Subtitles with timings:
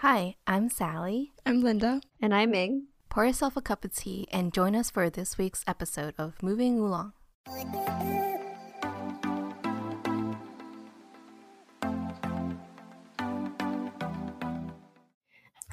[0.00, 1.34] Hi, I'm Sally.
[1.44, 2.00] I'm Linda.
[2.22, 2.86] And I'm Ming.
[3.10, 6.78] Pour yourself a cup of tea and join us for this week's episode of Moving
[6.78, 7.12] Oolong.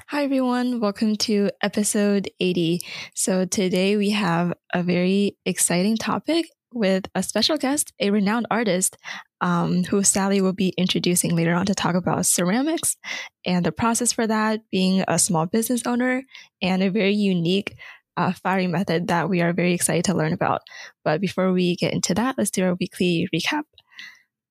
[0.08, 0.80] Hi, everyone.
[0.80, 2.80] Welcome to episode 80.
[3.14, 8.96] So, today we have a very exciting topic with a special guest, a renowned artist
[9.40, 12.96] um, who Sally will be introducing later on to talk about ceramics
[13.44, 16.22] and the process for that, being a small business owner,
[16.62, 17.76] and a very unique
[18.16, 20.62] uh, firing method that we are very excited to learn about.
[21.04, 23.62] But before we get into that, let's do our weekly recap.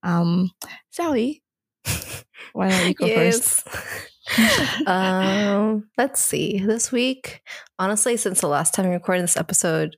[0.03, 0.51] Um,
[0.89, 1.43] Sally,
[2.53, 3.61] why don't you go yes.
[3.61, 4.07] first?
[4.87, 6.59] um, let's see.
[6.59, 7.41] This week,
[7.77, 9.97] honestly, since the last time we recorded this episode,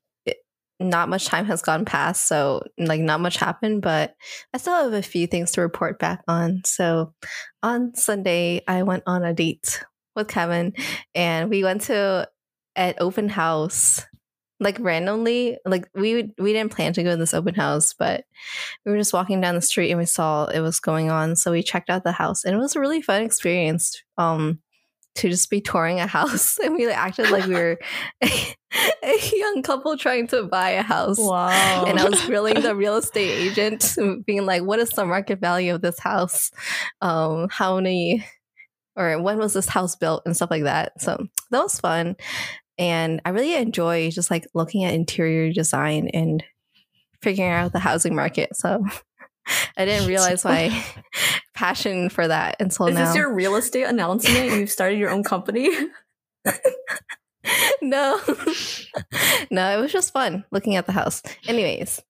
[0.79, 4.15] not much time has gone past, so like not much happened, but
[4.53, 6.61] I still have a few things to report back on.
[6.65, 7.13] So
[7.61, 9.83] on Sunday, I went on a date
[10.15, 10.73] with Kevin
[11.13, 12.29] and we went to
[12.75, 14.05] an open house
[14.59, 18.25] like randomly like we we didn't plan to go to this open house but
[18.85, 21.51] we were just walking down the street and we saw it was going on so
[21.51, 24.59] we checked out the house and it was a really fun experience um
[25.15, 27.79] to just be touring a house and we acted like we were
[29.03, 31.17] a, young couple trying to buy a house.
[31.19, 31.85] Wow.
[31.87, 35.75] And I was grilling the real estate agent, being like, what is the market value
[35.75, 36.51] of this house?
[37.01, 38.25] Um, how many
[38.99, 41.01] or when was this house built and stuff like that.
[41.01, 42.17] So that was fun.
[42.77, 46.43] And I really enjoy just like looking at interior design and
[47.21, 48.55] figuring out the housing market.
[48.55, 48.85] So
[49.77, 50.83] I didn't realize my
[51.55, 53.03] passion for that until Is now.
[53.03, 54.51] Is this your real estate announcement?
[54.51, 55.69] You've started your own company?
[57.81, 58.19] no.
[59.51, 61.21] no, it was just fun looking at the house.
[61.47, 62.01] Anyways.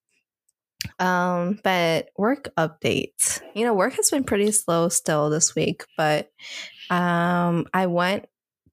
[0.98, 3.42] Um, but work updates.
[3.54, 6.32] You know, work has been pretty slow still this week, but
[6.90, 8.26] um I went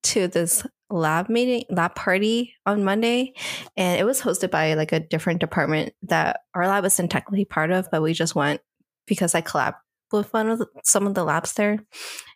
[0.05, 3.33] to this lab meeting lab party on monday
[3.77, 7.73] and it was hosted by like a different department that our lab isn't technically part
[7.73, 8.61] of but we just went
[9.07, 9.75] because i collab
[10.13, 11.81] with one of the, some of the labs there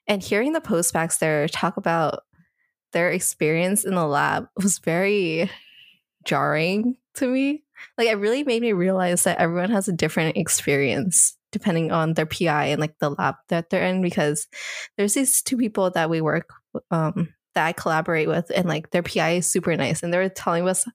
[0.08, 2.24] and hearing the postbacs there talk about
[2.92, 5.50] their experience in the lab was very
[6.24, 7.64] jarring to me.
[7.96, 12.26] Like it really made me realize that everyone has a different experience depending on their
[12.26, 14.46] PI and like the lab that they're in because
[14.96, 16.48] there's these two people that we work
[16.90, 20.28] um that I collaborate with and like their PI is super nice and they were
[20.28, 20.86] telling us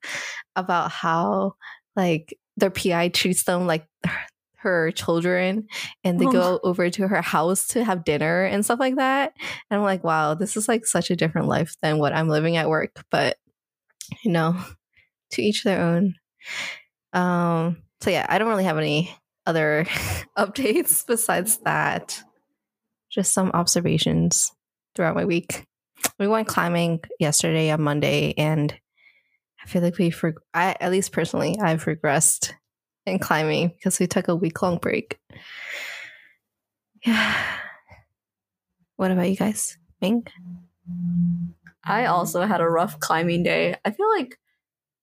[0.54, 1.54] about how
[1.94, 3.86] like their PI treats them like
[4.58, 5.66] her children
[6.04, 6.32] and they oh.
[6.32, 9.32] go over to her house to have dinner and stuff like that.
[9.70, 12.56] And I'm like, wow, this is like such a different life than what I'm living
[12.56, 13.04] at work.
[13.10, 13.36] But
[14.24, 14.56] you know,
[15.32, 16.14] to each their own.
[17.12, 19.16] Um so yeah, I don't really have any
[19.46, 19.86] other
[20.38, 22.22] updates besides that.
[23.10, 24.52] Just some observations
[24.94, 25.66] throughout my week
[26.18, 28.74] we went climbing yesterday on Monday, and
[29.62, 32.52] I feel like we for I at least personally I've regressed
[33.06, 35.18] in climbing because we took a week long break.
[37.04, 37.34] Yeah.
[38.96, 39.78] What about you guys?
[40.00, 40.26] Ming?
[41.84, 43.76] I also had a rough climbing day.
[43.84, 44.38] I feel like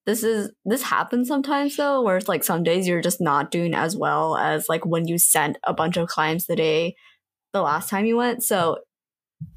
[0.06, 3.74] this is this happens sometimes though, where it's like some days you're just not doing
[3.74, 6.96] as well as like when you sent a bunch of climbs the day
[7.54, 8.44] the last time you went.
[8.44, 8.80] So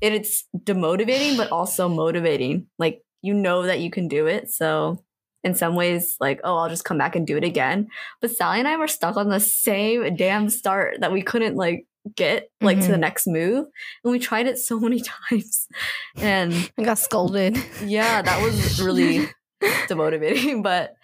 [0.01, 5.03] it, it's demotivating but also motivating like you know that you can do it so
[5.47, 7.89] in some ways like oh i'll just come back and do it again
[8.21, 11.87] but sally and i were stuck on the same damn start that we couldn't like
[12.15, 12.83] get like mm-hmm.
[12.83, 13.01] to the mm-hmm.
[13.01, 13.67] next move
[14.05, 15.67] and we tried it so many times
[16.17, 19.29] and i got scolded yeah that was really
[19.89, 20.95] demotivating but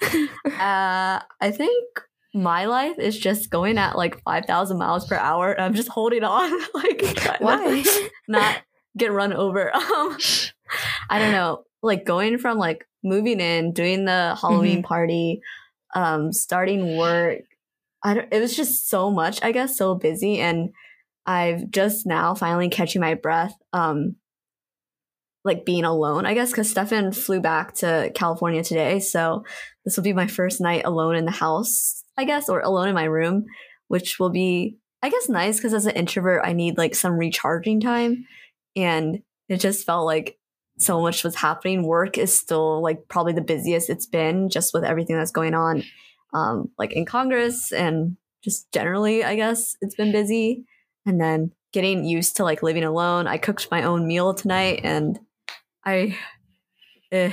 [0.45, 2.03] uh i think
[2.35, 6.25] my life is just going at like 5000 miles per hour and i'm just holding
[6.25, 7.85] on like why
[8.29, 8.63] not
[8.97, 9.75] get run over.
[9.75, 10.17] Um,
[11.11, 14.87] I don't know, like going from like moving in, doing the Halloween mm-hmm.
[14.87, 15.41] party,
[15.95, 17.41] um, starting work.
[18.03, 20.39] I don't, it was just so much, I guess, so busy.
[20.39, 20.71] And
[21.27, 24.17] I've just now finally catching my breath, um,
[25.45, 29.01] like being alone, I guess, because Stefan flew back to California today.
[29.01, 29.45] So
[29.85, 32.95] this will be my first night alone in the house, I guess, or alone in
[32.95, 33.47] my room,
[33.89, 37.81] which will be, I guess, nice because as an introvert, I need like some recharging
[37.81, 38.25] time.
[38.77, 40.39] And it just felt like
[40.79, 41.85] so much was happening.
[41.85, 45.85] Work is still like probably the busiest it's been just with everything that's going on,
[46.35, 50.65] um, like in Congress and just generally, I guess it's been busy.
[51.05, 53.27] And then getting used to like living alone.
[53.27, 55.19] I cooked my own meal tonight and
[55.85, 56.17] I,
[57.11, 57.33] eh,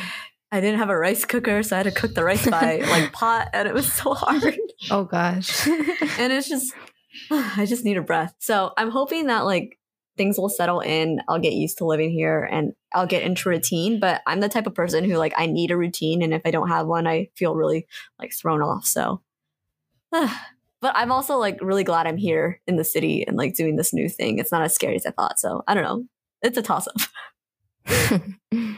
[0.52, 3.12] I didn't have a rice cooker, so I had to cook the rice by like
[3.12, 4.58] pot, and it was so hard.
[4.90, 5.68] Oh gosh.
[5.68, 6.74] and it's just,
[7.32, 8.34] I just need a breath.
[8.40, 9.79] So I'm hoping that like
[10.20, 11.22] things will settle in.
[11.30, 14.02] I'll get used to living here and I'll get into routine.
[14.02, 16.52] But I'm the type of person who like I need a routine, and if I
[16.52, 17.88] don't have one, I feel really
[18.20, 18.86] like thrown off.
[18.86, 19.22] So,
[20.12, 20.34] but
[20.84, 24.10] I'm also like really glad I'm here in the city and like doing this new
[24.10, 24.40] thing.
[24.40, 25.40] It's not as scary as I thought.
[25.40, 26.04] So I don't know.
[26.42, 28.12] It's a toss up.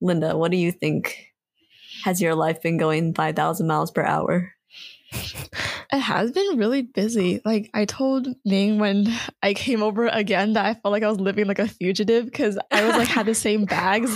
[0.00, 1.32] Linda, what do you think?
[2.04, 4.52] Has your life been going 5,000 miles per hour?
[5.94, 7.40] It has been really busy.
[7.44, 9.06] Like I told Ming when
[9.42, 12.58] I came over again that I felt like I was living like a fugitive because
[12.72, 14.10] I was like had the same bags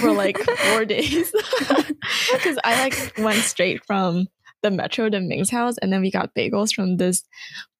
[0.00, 1.32] for like four days.
[2.32, 4.26] Because I like went straight from
[4.62, 7.22] the metro to Ming's house and then we got bagels from this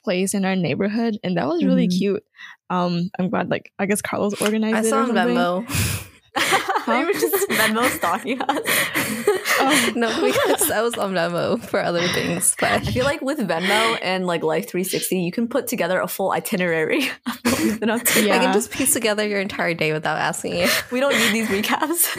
[0.05, 1.99] place in our neighborhood and that was really Mhm.
[1.99, 2.25] cute.
[2.69, 4.85] Um I'm glad like I guess Carlos organized I it.
[4.85, 5.37] saw or on something.
[5.37, 7.01] Venmo.
[7.01, 9.40] you were just Venmo stalking us.
[9.63, 9.93] Oh.
[9.95, 13.39] no, because I was on Venmo for other things, But I but feel like with
[13.41, 17.79] Venmo and like Life 360, you can put together a full itinerary of what we've
[17.81, 18.25] been up to.
[18.25, 18.37] Yeah.
[18.37, 20.69] I can just piece together your entire day without asking you.
[20.91, 22.17] We don't need these recaps.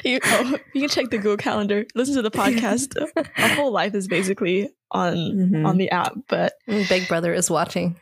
[0.04, 2.96] you, oh, you can check the Google Calendar, listen to the podcast.
[3.36, 5.66] Our whole life is basically on Mhm.
[5.66, 7.96] on the app, but Big Brother is watching.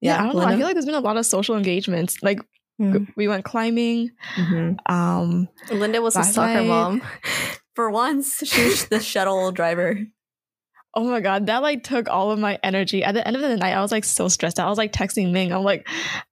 [0.00, 0.42] yeah, I don't know.
[0.42, 2.22] I feel like there's been a lot of social engagements.
[2.22, 2.40] Like
[2.80, 3.08] Mm.
[3.16, 4.10] we went climbing.
[4.36, 4.76] Mhm.
[4.90, 7.02] Um, Linda was a soccer night- mom.
[7.74, 9.98] For once, she was the shuttle driver.
[10.94, 13.04] oh my god, that like took all of my energy.
[13.04, 14.66] At the end of the night, I was like so stressed out.
[14.66, 15.52] I was like texting Ming.
[15.52, 15.86] I'm like,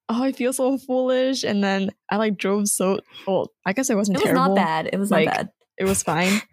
[0.08, 1.44] oh, I feel so foolish.
[1.44, 3.00] And then I like drove so.
[3.26, 4.54] Well, I guess it wasn't It was terrible.
[4.54, 4.88] not bad.
[4.92, 5.48] It was Like, not bad.
[5.78, 6.40] It was fine.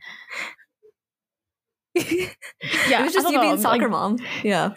[1.96, 4.18] Yeah, it was just you know, being soccer like, mom.
[4.44, 4.76] Yeah.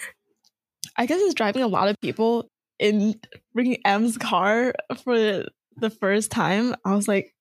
[0.96, 3.20] I guess it's driving a lot of people in
[3.54, 4.74] bringing M's car
[5.04, 5.44] for
[5.76, 6.74] the first time.
[6.84, 7.34] I was like,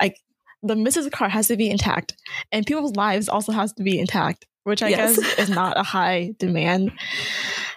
[0.00, 0.14] I
[0.62, 1.10] the Mrs.
[1.12, 2.16] car has to be intact,
[2.50, 5.16] and people's lives also has to be intact, which I Yes.
[5.16, 6.92] guess is not a high demand.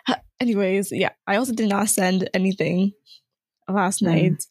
[0.40, 2.94] Anyways, yeah, I also did not send anything
[3.68, 4.06] last Mm.
[4.08, 4.44] night.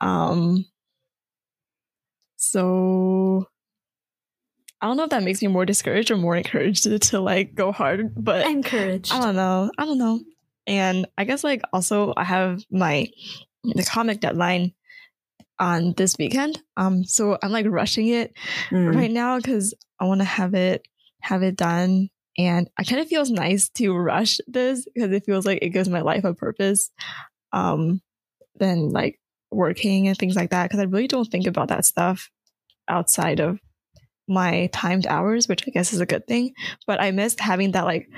[0.00, 0.64] Um,
[2.36, 3.46] so
[4.80, 7.54] I don't know if that makes me more discouraged or more encouraged to, to like
[7.54, 9.12] go hard, but Encouraged.
[9.12, 9.70] I don't know.
[9.78, 10.20] I don't know.
[10.66, 13.08] And I guess like also I have my
[13.62, 14.72] the comic deadline
[15.58, 16.62] on this weekend.
[16.76, 18.32] Um so I'm like rushing it
[18.70, 18.94] Mm.
[18.94, 20.86] right now cuz I want to have it
[21.20, 25.46] have it done and I kind of feels nice to rush this because it feels
[25.46, 26.90] like it gives my life a purpose
[27.52, 28.02] um
[28.56, 29.20] than like
[29.50, 32.30] working and things like that because I really don't think about that stuff
[32.88, 33.58] outside of
[34.26, 36.54] my timed hours, which I guess is a good thing.
[36.86, 38.08] But I missed having that like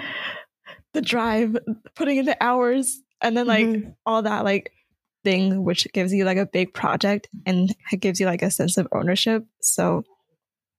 [0.96, 1.56] the drive,
[1.94, 3.94] putting in the hours, and then like Mhm.
[4.06, 4.72] all that like
[5.24, 8.76] thing, which gives you like a big project and it gives you like a sense
[8.78, 9.44] of ownership.
[9.60, 10.04] So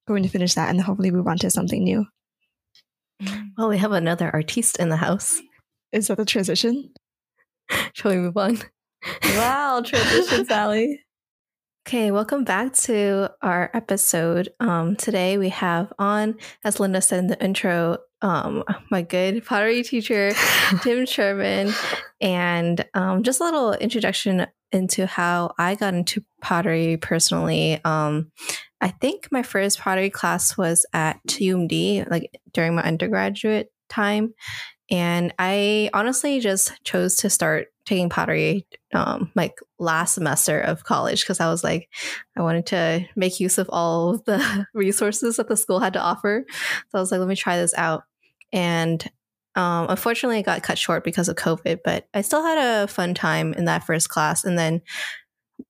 [0.08, 2.06] going to finish that and hopefully move on to something new.
[3.58, 5.42] Well, we have another artiste in the house.
[5.92, 6.94] Is that the transition?
[7.94, 8.60] Shall we move on?
[9.24, 11.04] Wow, transition, Sally.
[11.88, 14.50] Okay, welcome back to our episode.
[14.60, 16.36] Um, today we have on,
[16.66, 20.34] as Linda said in the intro, um, my good pottery teacher,
[20.82, 21.72] Tim Sherman,
[22.20, 27.80] and um, just a little introduction into how I got into pottery personally.
[27.86, 28.34] Um,
[28.82, 34.34] I think my first pottery class was at TUMD, like during my undergraduate time.
[34.92, 41.22] And I honestly just chose to start taking pottery um, like last semester of college
[41.22, 41.90] because I was like,
[42.38, 46.02] I wanted to make use of all of the resources that the school had to
[46.02, 46.46] offer.
[46.90, 48.04] So I was like, let me try this out.
[48.52, 49.04] And
[49.56, 53.14] um, unfortunately, it got cut short because of COVID, but I still had a fun
[53.14, 54.44] time in that first class.
[54.44, 54.82] And then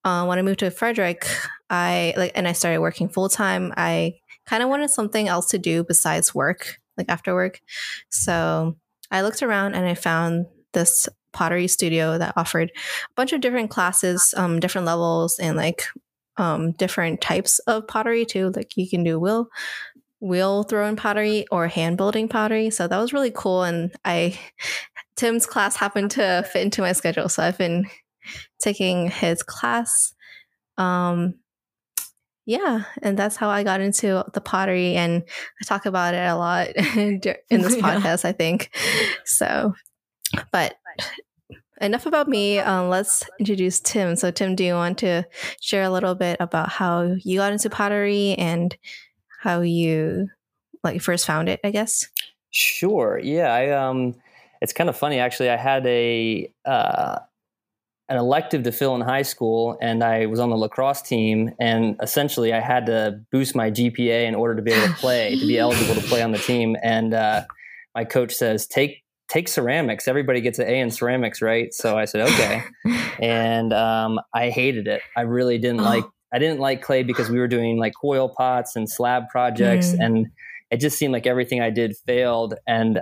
[0.04, 1.28] uh, when I moved to Frederick,
[1.70, 3.74] I like, and I started working full time.
[3.78, 4.16] I
[4.48, 7.62] kind of wanted something else to do besides work, like after work.
[8.10, 8.76] So
[9.12, 13.70] I looked around and I found this pottery studio that offered a bunch of different
[13.70, 15.84] classes, um, different levels, and like
[16.38, 18.52] um, different types of pottery too.
[18.56, 19.48] Like you can do wheel
[20.20, 22.70] wheel throwing pottery or hand building pottery.
[22.72, 23.64] So that was really cool.
[23.64, 24.40] And I
[25.16, 27.86] Tim's class happened to fit into my schedule, so I've been
[28.62, 30.14] taking his class.
[30.78, 31.36] Um,
[32.46, 35.24] yeah, and that's how I got into the pottery, and
[35.62, 37.20] I talk about it a lot in
[37.50, 37.82] this Yeah.
[38.00, 38.24] podcast.
[38.26, 38.70] I think
[39.26, 39.74] so.
[40.52, 40.76] But
[41.82, 42.60] enough about me.
[42.60, 44.16] Um, let's introduce Tim.
[44.16, 45.26] So, Tim, do you want to
[45.62, 48.76] share a little bit about how you got into pottery and
[49.42, 50.28] how you
[50.84, 51.60] like first found it?
[51.64, 52.08] I guess.
[52.52, 53.20] Sure.
[53.22, 53.54] Yeah.
[53.54, 54.16] I um
[54.62, 55.50] it's kind of funny actually.
[55.50, 57.20] I had a uh
[58.10, 61.98] an elective to fill in high school and I was on the lacrosse team and
[62.02, 65.46] essentially I had to boost my GPA in order to be able to play, to
[65.46, 66.78] be eligible to play on the team.
[66.82, 67.44] And uh
[67.94, 70.08] my coach says, take take ceramics.
[70.08, 71.74] Everybody gets an A in ceramics, right?
[71.74, 72.64] So I said, okay.
[73.20, 75.02] and um, I hated it.
[75.16, 76.04] I really didn't like.
[76.34, 80.06] I didn't like clay because we were doing like coil pots and slab projects, Mm.
[80.06, 80.28] and
[80.72, 82.56] it just seemed like everything I did failed.
[82.68, 83.00] And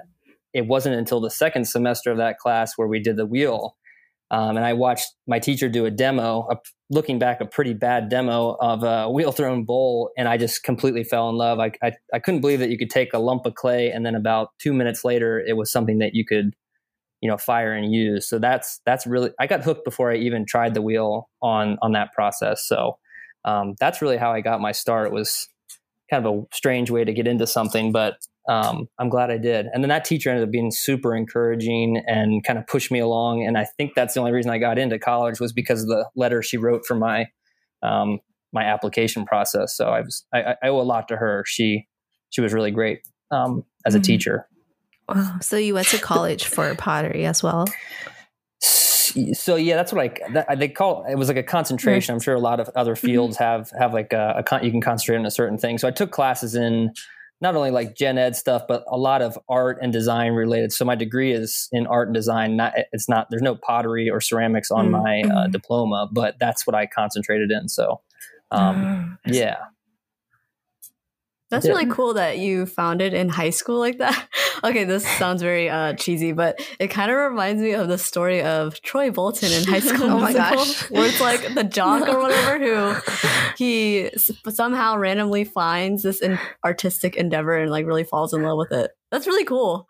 [0.53, 3.75] it wasn't until the second semester of that class where we did the wheel.
[4.31, 6.57] Um, and I watched my teacher do a demo, a,
[6.89, 11.03] looking back, a pretty bad demo of a wheel thrown bowl, and I just completely
[11.03, 11.59] fell in love.
[11.59, 14.15] I, I, I couldn't believe that you could take a lump of clay and then
[14.15, 16.55] about two minutes later, it was something that you could,
[17.21, 18.27] you know, fire and use.
[18.27, 21.91] So that's that's really I got hooked before I even tried the wheel on on
[21.93, 22.67] that process.
[22.67, 22.97] So
[23.45, 25.07] um, that's really how I got my start.
[25.07, 25.47] It was
[26.09, 29.67] kind of a strange way to get into something, but um, I'm glad I did.
[29.73, 33.43] And then that teacher ended up being super encouraging and kind of pushed me along.
[33.45, 36.07] And I think that's the only reason I got into college was because of the
[36.15, 37.27] letter she wrote for my
[37.83, 38.19] um,
[38.53, 39.75] my application process.
[39.75, 41.43] So I was I, I owe a lot to her.
[41.47, 41.87] She
[42.29, 42.99] she was really great
[43.31, 44.03] um, as a Mhm.
[44.03, 44.47] teacher.
[45.09, 45.37] Wow.
[45.41, 47.65] So you went to college for pottery as well.
[49.33, 52.13] So yeah, that's what I that, they call it was like a concentration.
[52.13, 54.81] I'm sure a lot of other fields have have like a, a con, you can
[54.81, 55.77] concentrate on a certain thing.
[55.77, 56.91] So I took classes in
[57.41, 60.71] not only like gen ed stuff, but a lot of art and design related.
[60.71, 62.55] So my degree is in art and design.
[62.55, 65.51] Not it's not there's no pottery or ceramics on Mm, my uh, mm.
[65.51, 67.67] diploma, but that's what I concentrated in.
[67.69, 68.01] So
[68.51, 69.57] um, Ah, yeah,
[71.51, 74.27] That's really cool that you found it in high school like that.
[74.63, 78.41] okay, this sounds very uh, cheesy, but it kind of reminds me of the story
[78.41, 80.89] of Troy Bolton in High School Oh my Musical, gosh.
[80.89, 83.11] where it's like the jock or whatever who
[83.57, 88.57] he s- somehow randomly finds this in- artistic endeavor and like really falls in love
[88.57, 88.91] with it.
[89.11, 89.87] That's really cool.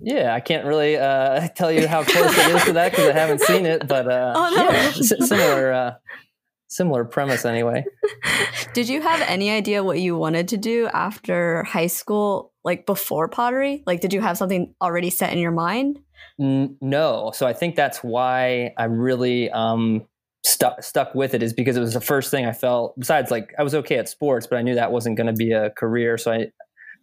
[0.00, 0.34] yeah.
[0.34, 3.42] I can't really uh, tell you how close it is to that because I haven't
[3.42, 4.70] seen it, but uh, Oh, no.
[4.70, 5.92] yeah, similar uh,
[6.74, 7.84] similar premise anyway.
[8.74, 13.28] Did you have any idea what you wanted to do after high school, like before
[13.28, 13.82] pottery?
[13.86, 16.00] Like, did you have something already set in your mind?
[16.40, 17.30] N- no.
[17.34, 20.06] So I think that's why I really um,
[20.44, 22.98] stuck stuck with it is because it was the first thing I felt.
[22.98, 25.52] Besides, like I was okay at sports, but I knew that wasn't going to be
[25.52, 26.18] a career.
[26.18, 26.46] So I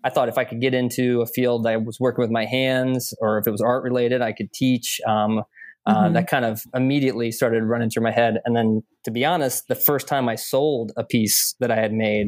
[0.04, 2.46] I thought if I could get into a field that I was working with my
[2.46, 5.00] hands, or if it was art related, I could teach.
[5.08, 5.44] Um,
[5.86, 6.14] uh, Mhm.
[6.14, 8.40] that kind of immediately started running through my head.
[8.46, 11.92] And then, to be honest, the first time I sold a piece that I had
[11.94, 12.28] made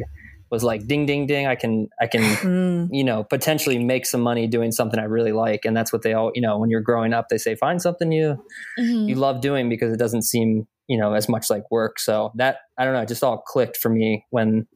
[0.49, 1.47] was like, ding, ding, ding.
[1.47, 2.89] I can, I can Mm.
[2.91, 5.65] you know, potentially make some money doing something I really like.
[5.65, 8.11] And that's what they all, you know, when you're growing up, they say find something
[8.11, 8.43] you
[8.79, 9.07] Mhm.
[9.09, 11.99] you love doing because it doesn't seem, you know, as much like work.
[11.99, 14.67] So that I don't know, it just all clicked for me when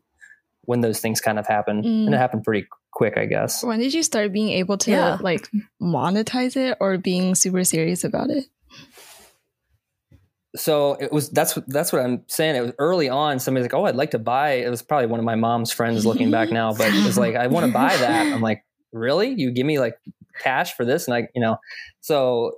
[0.66, 1.82] when those things kind of happen.
[1.82, 2.06] Mm.
[2.08, 3.64] And it happened pretty quick, I guess.
[3.64, 5.18] When did you start being able to Yeah.
[5.22, 5.48] like
[5.82, 8.46] monetize it or being super serious about it?
[10.58, 12.56] So it was that's what that's what I'm saying.
[12.56, 13.40] It was early on.
[13.40, 16.06] Somebody's like, "Oh, I'd like to buy." It was probably one of my mom's friends
[16.06, 19.30] looking back now, but it was like, "I want to buy that." I'm like, "Really?
[19.30, 19.98] You give me like
[20.40, 21.58] cash for this?" And I, you know,
[22.02, 22.54] so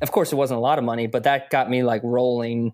[0.00, 2.72] of course it wasn't a lot of money, but that got me like rolling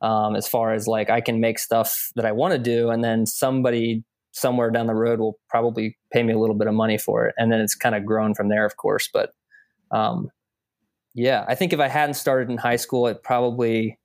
[0.00, 3.04] um, as far as like I can make stuff that I want to do, and
[3.04, 6.98] then somebody somewhere down the road will probably pay me a little bit of money
[6.98, 9.08] for it, and then it's kind of grown from there, of course.
[9.12, 9.32] But
[9.90, 10.30] um,
[11.14, 13.98] yeah, I think if I hadn't started in high school, it probably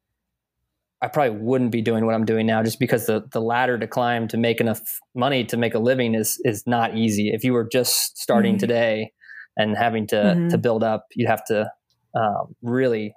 [1.02, 3.88] I probably wouldn't be doing what I'm doing now, just because the the ladder to
[3.88, 4.82] climb to make enough
[5.14, 7.30] money to make a living is is not easy.
[7.30, 8.60] If you were just starting Mhm.
[8.60, 9.12] today
[9.58, 10.50] and having to Mhm.
[10.52, 11.70] to build up, you'd have to
[12.16, 13.14] um, really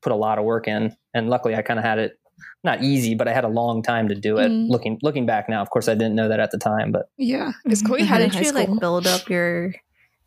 [0.00, 0.96] put a lot of work in.
[1.12, 2.12] And luckily, I kind of had it
[2.64, 4.50] not easy, but I had a long time to do it.
[4.50, 4.70] Mhm.
[4.70, 7.52] Looking looking back now, of course, I didn't know that at the time, but Yeah,
[7.62, 8.60] because Chloe How had it in did you school.
[8.72, 9.74] like build up your?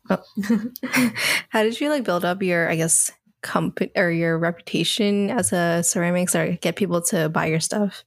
[0.08, 0.22] oh.
[1.50, 2.70] How did you like build up your?
[2.70, 3.10] I guess
[3.42, 8.04] company or your reputation as a ceramics or get people to buy your stuff.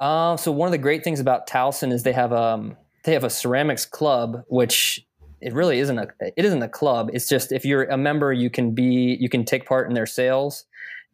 [0.00, 3.24] Uh, so one of the great things about Towson is they have um they have
[3.24, 5.06] a ceramics club, which
[5.40, 7.10] it really isn't a it isn't a club.
[7.12, 10.06] It's just if you're a member, you can be you can take part in their
[10.06, 10.64] sales,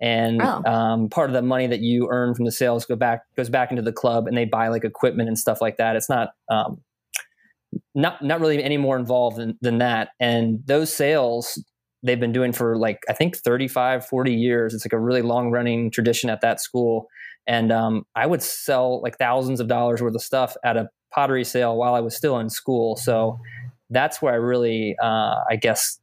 [0.00, 0.62] and Oh.
[0.64, 3.70] um, part of the money that you earn from the sales go back goes back
[3.70, 5.94] into the club, and they buy like equipment and stuff like that.
[5.96, 6.80] It's not um,
[7.94, 10.10] not not really any more involved than, than that.
[10.20, 11.62] And those sales
[12.02, 14.74] they've been doing for like I think 35, 40 years.
[14.74, 17.08] It's like a really long running tradition at that school
[17.46, 21.44] and um, I would sell like thousands of dollars worth of stuff at a pottery
[21.44, 22.96] sale while I was still in school.
[22.96, 23.38] So
[23.88, 25.98] that's where I really, uh, I guess,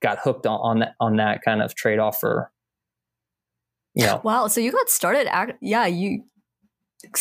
[0.00, 2.52] got hooked on, on that on that kind of trade offer
[3.94, 4.46] yeah you know, Wow.
[4.46, 6.22] So you got started, act- yeah, you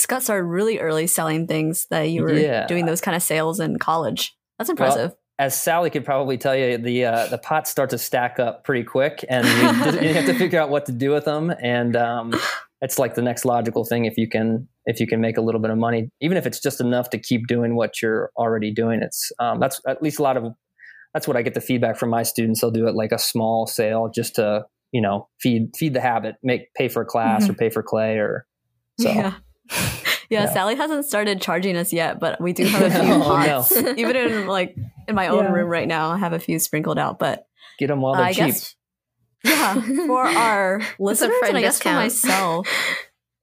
[0.08, 2.68] got started really early selling things that you were Yeah.
[2.68, 4.38] doing those kind of sales in college.
[4.60, 5.16] That's Well, impressive.
[5.40, 8.84] As Sally could probably tell you, the uh, the pots start to stack up pretty
[8.84, 11.54] quick, and you, just- you have to figure out what to do with them.
[11.62, 12.34] And um,
[12.82, 15.62] it's like the next logical thing if you can if you can make a little
[15.62, 19.02] bit of money, even if it's just enough to keep doing what you're already doing.
[19.02, 20.54] It's um, that's at least a lot of
[21.14, 22.62] that's what I get the feedback from my students.
[22.62, 26.36] They'll do it like a small sale just to you know feed feed the habit,
[26.44, 27.50] make pay for a class Mhm.
[27.50, 28.46] or pay for clay or
[29.00, 29.10] so.
[29.10, 29.34] Yeah.
[30.30, 30.44] yeah.
[30.46, 30.54] Yeah.
[30.54, 33.72] Sally hasn't started charging us yet, but we do have a few Oh, pots.
[33.98, 34.76] Even in like
[35.08, 35.52] in my own Yeah.
[35.52, 37.20] room right now, I have a few sprinkled out.
[37.20, 37.48] But
[37.80, 38.46] Get them while they're I cheap.
[38.48, 38.76] guess
[39.44, 42.68] yeah, for our listeners friend and I guess for myself,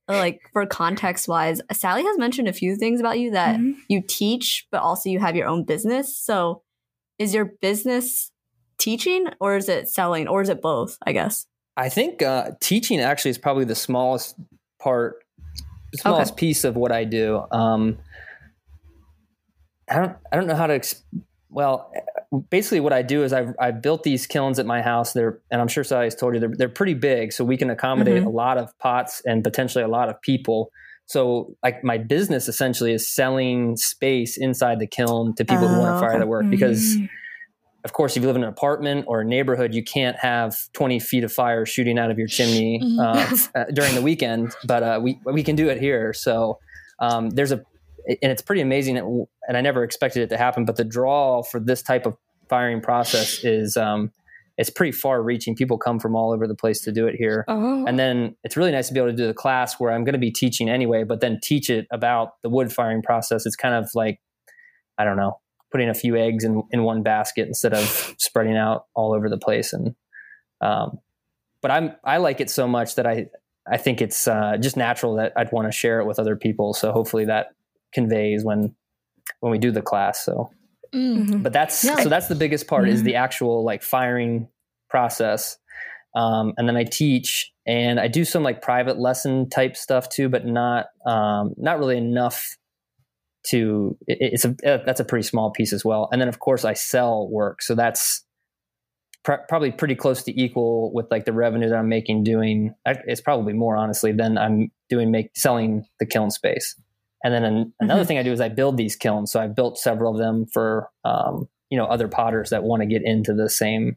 [0.09, 3.77] like for context wise, Sally has mentioned a few things about you that Mhm.
[3.89, 6.17] you teach, but also you have your own business.
[6.19, 6.63] So
[7.19, 8.31] is your business
[8.77, 10.99] teaching or is it selling or is it both?
[11.07, 11.47] I guess.
[11.77, 14.37] I think uh, teaching actually is probably the smallest
[14.81, 15.24] part,
[15.97, 17.43] the smallest piece of what I do.
[17.51, 17.99] Um,
[19.91, 20.75] I don't, I don't know how to.
[20.75, 21.03] Ex-
[21.51, 21.93] well,
[22.51, 25.13] basically, what I do is I've, I've built these kilns at my house.
[25.13, 28.23] They're, and I'm sure Sally's told you they're, they're pretty big, so we can accommodate
[28.23, 28.27] Mhm.
[28.27, 30.71] a lot of pots and potentially a lot of people.
[31.07, 35.91] So, like my business essentially is selling space inside the kiln to people who want
[35.91, 36.19] Oh, to fire okay.
[36.21, 37.09] the work because Mm.
[37.85, 40.99] Of course, if you live in an apartment or a neighborhood, you can't have 20
[41.01, 43.37] feet of fire shooting out of your chimney uh,
[43.75, 46.15] during the weekend, but uh, we we can do it here.
[46.15, 46.59] So
[46.99, 47.63] um, there's a,
[48.09, 48.97] and it's pretty amazing.
[48.97, 52.17] And I never expected it to happen, but the draw for this type of
[52.49, 54.11] firing process is um,
[54.57, 55.55] it's pretty far reaching.
[55.55, 57.45] People come from all over the place to do it here.
[57.49, 57.85] Oh.
[57.87, 60.15] And then it's really nice to be able to do the class where I'm going
[60.15, 63.45] to be teaching anyway, but then teach it about the wood firing process.
[63.45, 64.21] It's kind of like,
[64.97, 65.41] I don't know,
[65.75, 67.83] putting a few eggs in, in one basket instead of
[68.19, 69.73] spreading out all over the place.
[69.73, 69.97] And,
[70.61, 70.99] um,
[71.63, 73.27] but I'm, I like it so much that I,
[73.67, 76.75] I think it's uh, just natural that I'd want to share it with other people.
[76.75, 77.49] So hopefully that
[77.93, 78.75] conveys when,
[79.41, 80.25] when we do the class.
[80.25, 80.51] So,
[80.95, 81.27] Mm.
[81.27, 81.43] Mhm.
[81.43, 81.97] but that's Yeah.
[81.97, 83.05] so that's the biggest part is Mhm.
[83.07, 84.47] the actual like firing
[84.89, 85.59] process
[86.15, 90.29] um, and then i teach and i do some like private lesson type stuff too
[90.29, 92.57] but not um, not really enough
[93.49, 96.65] to it's a uh, that's a pretty small piece as well and then of course
[96.65, 98.25] i sell work so that's
[99.23, 103.21] pr- probably pretty close to equal with like the revenue that i'm making doing it's
[103.21, 106.75] probably more honestly than i'm doing make selling the kiln space
[107.23, 108.07] and then an, another Mhm.
[108.07, 109.33] thing I do is I build these kilns.
[109.33, 112.87] So I've built several of them for um, you know other potters that want to
[112.87, 113.97] get into the same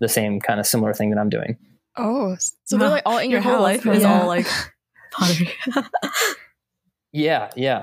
[0.00, 1.58] the same kind of similar thing that I'm doing.
[1.98, 3.84] Oh, so they're like all in your, whole house.
[3.84, 4.20] life is Yeah.
[4.22, 4.46] all like
[5.12, 5.52] pottery.
[7.12, 7.82] Yeah, yeah.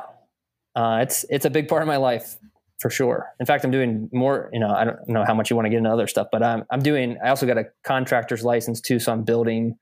[0.75, 2.35] Uh, it's it's a big part of my life
[2.79, 3.29] for sure.
[3.39, 4.49] In fact, I'm doing more.
[4.53, 6.41] You know, I don't know how much you want to get into other stuff, but
[6.43, 7.17] I'm I'm doing.
[7.23, 9.77] I also got a contractor's license too, so I'm building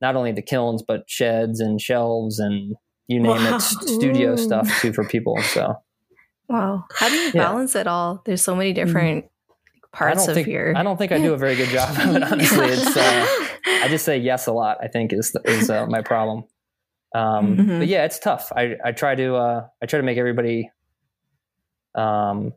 [0.00, 2.74] not only the kilns but sheds and shelves and
[3.08, 3.56] you name Wow.
[3.56, 4.36] it, studio Ooh.
[4.36, 5.40] stuff too for people.
[5.42, 5.74] So
[6.48, 6.84] Wow.
[6.94, 7.44] How do you Yeah.
[7.44, 8.22] balance it all?
[8.26, 9.24] There's so many different
[9.94, 10.76] I parts don't of think your.
[10.76, 12.22] I don't think I do a very good job of it.
[12.22, 12.96] Honestly, it's.
[12.96, 13.26] Uh,
[13.82, 14.76] I just say yes a lot.
[14.82, 16.44] I think is is uh, my problem.
[17.14, 17.78] Um, Mhm.
[17.78, 18.50] But yeah, it's tough.
[18.54, 20.70] I I try to uh, I try to make everybody,
[21.94, 22.52] um,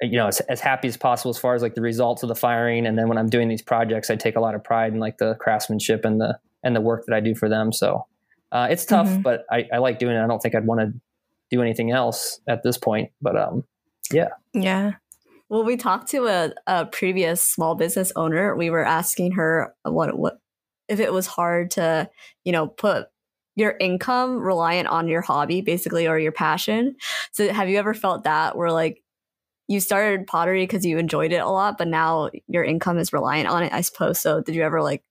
[0.00, 2.34] you know, as, as happy as possible as far as like the results of the
[2.34, 2.86] firing.
[2.86, 5.18] And then when I'm doing these projects, I take a lot of pride in like
[5.18, 7.72] the craftsmanship and the and the work that I do for them.
[7.72, 8.06] So
[8.50, 9.22] uh, it's tough, Mhm.
[9.22, 10.22] but I, I like doing it.
[10.22, 10.92] I don't think I'd want to
[11.50, 13.10] do anything else at this point.
[13.22, 13.64] But um,
[14.10, 14.92] yeah, yeah.
[15.48, 18.56] Well, we talked to a, a previous small business owner.
[18.56, 20.38] We were asking her what what
[20.88, 22.10] if it was hard to,
[22.44, 23.06] you know, put
[23.56, 26.96] your income reliant on your hobby, basically, or your passion.
[27.32, 29.02] So, have you ever felt that where like
[29.68, 33.48] you started pottery because you enjoyed it a lot, but now your income is reliant
[33.48, 33.72] on it?
[33.72, 34.18] I suppose.
[34.18, 35.02] So, did you ever like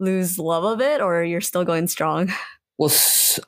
[0.00, 2.32] lose love of it, or you're still going strong?
[2.78, 2.92] Well,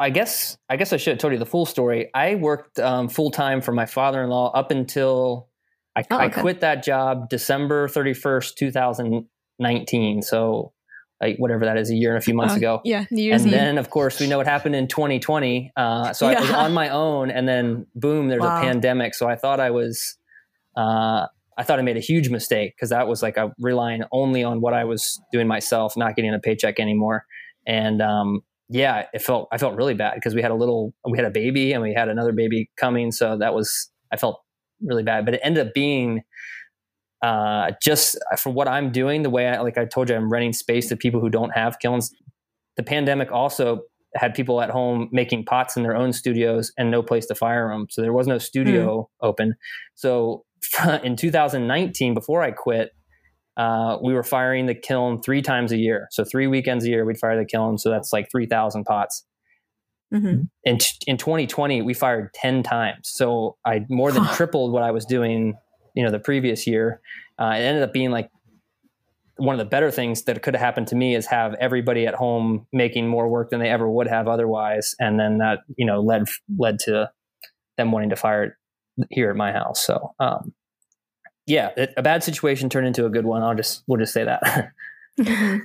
[0.00, 2.11] I guess I guess I should have told you the full story.
[2.12, 5.48] I worked um, full time for my father in law up until
[5.94, 9.26] I, Oh, I quit that job December thirty first, two thousand
[9.61, 10.20] nineteen.
[10.22, 10.72] So,
[11.20, 12.80] like whatever that is, a year and a few months Uh, ago.
[12.85, 13.50] Yeah, New And Eve.
[13.50, 15.70] then, of course, we know what happened in 2020.
[15.76, 18.56] Uh, so I was on my own, and then boom, there's Wow.
[18.56, 19.14] a pandemic.
[19.14, 20.16] So I thought I was,
[20.76, 21.26] uh,
[21.59, 24.61] I thought I made a huge mistake because that was like a relying only on
[24.62, 27.26] what I was doing myself, not getting a paycheck anymore.
[27.66, 31.18] And um, yeah, it felt I felt really bad because we had a little, we
[31.18, 33.12] had a baby, and we had another baby coming.
[33.12, 34.40] So that was I felt
[34.83, 36.22] really bad, but it ended up being
[37.22, 40.52] uh, just for what I'm doing, the way I, like I told you, I'm renting
[40.52, 42.12] space to people who don't have kilns.
[42.76, 43.83] The pandemic also
[44.16, 47.68] had people at home making pots in their own studios and no place to fire
[47.68, 47.87] them.
[47.90, 49.54] So there was no studio open.
[49.94, 50.44] So
[51.02, 52.90] in 2019, before I quit,
[53.56, 56.09] uh, we were firing the kiln three times a year.
[56.11, 57.78] So three weekends a year, we'd fire the kiln.
[57.78, 59.24] So that's like 3,000 pots.
[60.12, 60.42] Mm-hmm.
[60.64, 63.00] In, in 2020, we fired 10 times.
[63.04, 65.54] So I more than tripled what I was doing,
[65.94, 67.00] you know, the previous year.
[67.38, 68.31] Uh, it ended up being like
[69.37, 72.14] one of the better things that could have happened to me is have everybody at
[72.14, 74.94] home making more work than they ever would have otherwise.
[74.98, 77.11] And then that, you know, led, led to
[77.79, 78.53] them wanting to fire it
[79.11, 79.85] here at my house.
[79.85, 80.53] So, um,
[81.46, 83.42] yeah, it, a bad situation turned into a good one.
[83.42, 84.72] I'll just we'll just say that.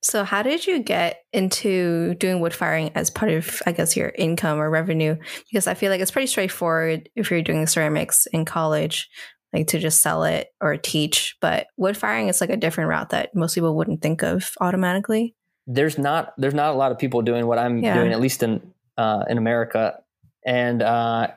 [0.00, 4.12] So, how did you get into doing wood firing as part of, I guess, your
[4.16, 5.16] income or revenue?
[5.50, 9.08] Because I feel like it's pretty straightforward if you're doing ceramics in college,
[9.52, 11.36] like to just sell it or teach.
[11.40, 15.34] But wood firing is like a different route that most people wouldn't think of automatically.
[15.66, 17.94] there's not there's not a lot of people doing what I'm Yeah.
[17.94, 18.60] doing, at least in
[18.96, 19.98] uh, in America.
[20.46, 21.28] And uh,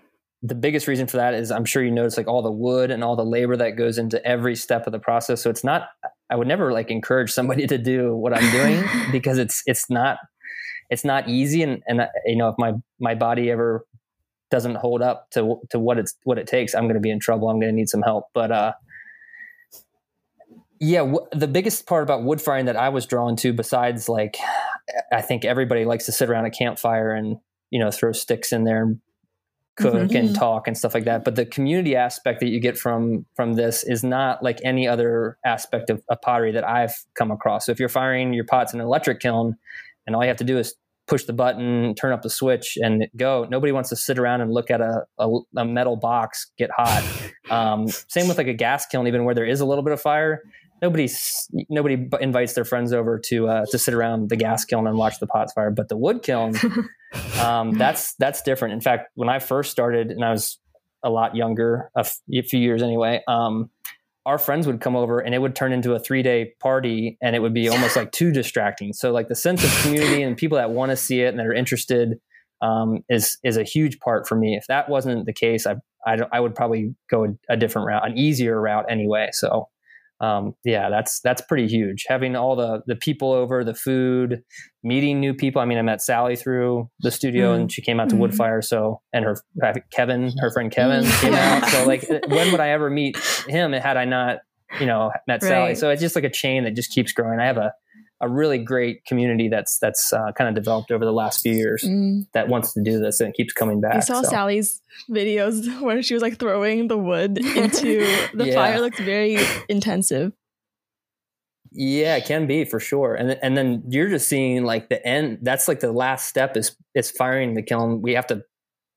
[0.41, 3.03] the biggest reason for that is I'm sure you notice like all the wood and
[3.03, 5.41] all the labor that goes into every step of the process.
[5.41, 5.89] So it's not
[6.29, 10.17] I would never like encourage somebody to do what I'm doing because it's it's not
[10.89, 13.85] it's not easy and and you know if my my body ever
[14.51, 17.19] doesn't hold up to to what it's what it takes, I'm going to be in
[17.19, 17.49] trouble.
[17.49, 18.25] I'm going to need some help.
[18.33, 18.73] But uh
[20.79, 24.37] yeah, w- the biggest part about wood firing that I was drawn to, besides like,
[25.11, 27.37] I think everybody likes to sit around a campfire and
[27.69, 28.99] you know throw sticks in there and
[29.77, 30.15] cook Mhm.
[30.19, 31.23] and talk and stuff like that.
[31.23, 35.37] But the community aspect that you get from from this is not like any other
[35.45, 37.67] aspect of, of pottery that I've come across.
[37.67, 39.55] So if you're firing your pots in an electric kiln,
[40.05, 40.73] and all you have to do is
[41.07, 43.45] push the button, turn up the switch, and go.
[43.49, 47.03] Nobody wants to sit around and look at a, a, a metal box get hot.
[47.49, 50.01] Um, same with like a gas kiln, even where there is a little bit of
[50.01, 50.41] fire
[50.81, 51.07] Nobody
[51.69, 55.19] nobody invites their friends over to uh, to sit around the gas kiln and watch
[55.19, 55.69] the pots fire.
[55.69, 56.55] But the wood kiln,
[57.39, 58.73] um, that's that's different.
[58.73, 60.59] In fact, when I first started, and I was
[61.03, 63.69] a lot younger, a, f- a few years anyway, um,
[64.25, 67.35] our friends would come over, and it would turn into a three day party, and
[67.35, 68.93] it would be almost like too distracting.
[68.93, 71.47] So, like the sense of community and people that want to see it and that
[71.47, 72.19] are interested.
[72.63, 74.55] Um, is is a huge part for me.
[74.55, 78.05] If that wasn't the case, I I, I would probably go a, a different route,
[78.07, 79.29] an easier route anyway.
[79.31, 79.67] So
[80.21, 82.05] um, yeah, that's that's pretty huge.
[82.07, 84.43] Having all the the people over, the food,
[84.83, 85.61] meeting new people.
[85.61, 88.29] I mean, I met Sally through the studio, and she came out to Mhm.
[88.31, 88.63] Woodfire.
[88.63, 89.35] So, and her
[89.91, 91.65] Kevin, her friend Kevin, came out.
[91.69, 94.39] So, like, when would I ever meet him had I not,
[94.79, 95.73] you know, met Sally?
[95.75, 97.39] So it's just like a chain that just keeps growing.
[97.39, 97.73] I have a
[98.21, 101.83] a really great community that's that's uh, kind of developed over the last few years
[101.85, 102.27] Mm.
[102.33, 103.95] that wants to do this and keeps coming back.
[103.95, 104.29] I saw so.
[104.29, 108.55] Sally's videos where she was like throwing the wood into the Yeah.
[108.55, 108.79] fire.
[108.79, 109.37] Looked very
[109.69, 110.33] intensive.
[111.73, 113.15] Yeah, it can be for sure.
[113.15, 115.39] And and then you're just seeing like the end.
[115.41, 118.01] That's like the last step is is firing the kiln.
[118.01, 118.43] We have to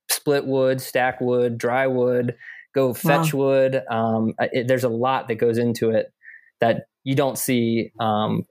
[0.09, 2.35] split wood, stack wood, dry wood,
[2.73, 3.81] go fetch wood.
[3.89, 6.11] Um, it, there's a lot that goes into it
[6.59, 8.45] that you don't see um,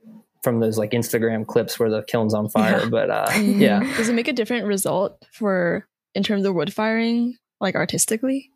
[0.44, 2.80] from those like Instagram clips where the kiln's on fire.
[2.82, 2.88] Yeah.
[2.90, 3.60] But uh, Mhm.
[3.60, 8.50] yeah, Does it make a different result for in terms of wood firing, like artistically?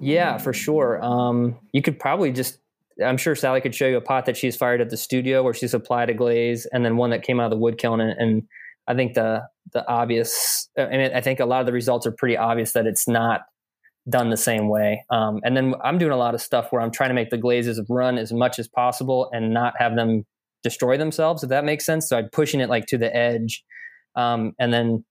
[0.00, 1.02] Yeah, for sure.
[1.04, 2.58] Um, you could probably just,
[3.04, 5.54] I'm sure Sally could show you a pot that she's fired at the studio where
[5.54, 8.00] she's applied a glaze and then one that came out of the wood kiln.
[8.00, 8.42] And, and
[8.88, 12.12] I think the, the obvious, I mean, I think a lot of the results are
[12.12, 13.42] pretty obvious that it's not
[14.08, 15.04] done the same way.
[15.10, 17.38] Um, and then I'm doing a lot of stuff where I'm trying to make the
[17.38, 20.24] glazes run as much as possible and not have them
[20.62, 22.08] destroy themselves, if that makes sense.
[22.08, 23.64] So I'm pushing it like to the edge.
[24.14, 25.04] Um, and then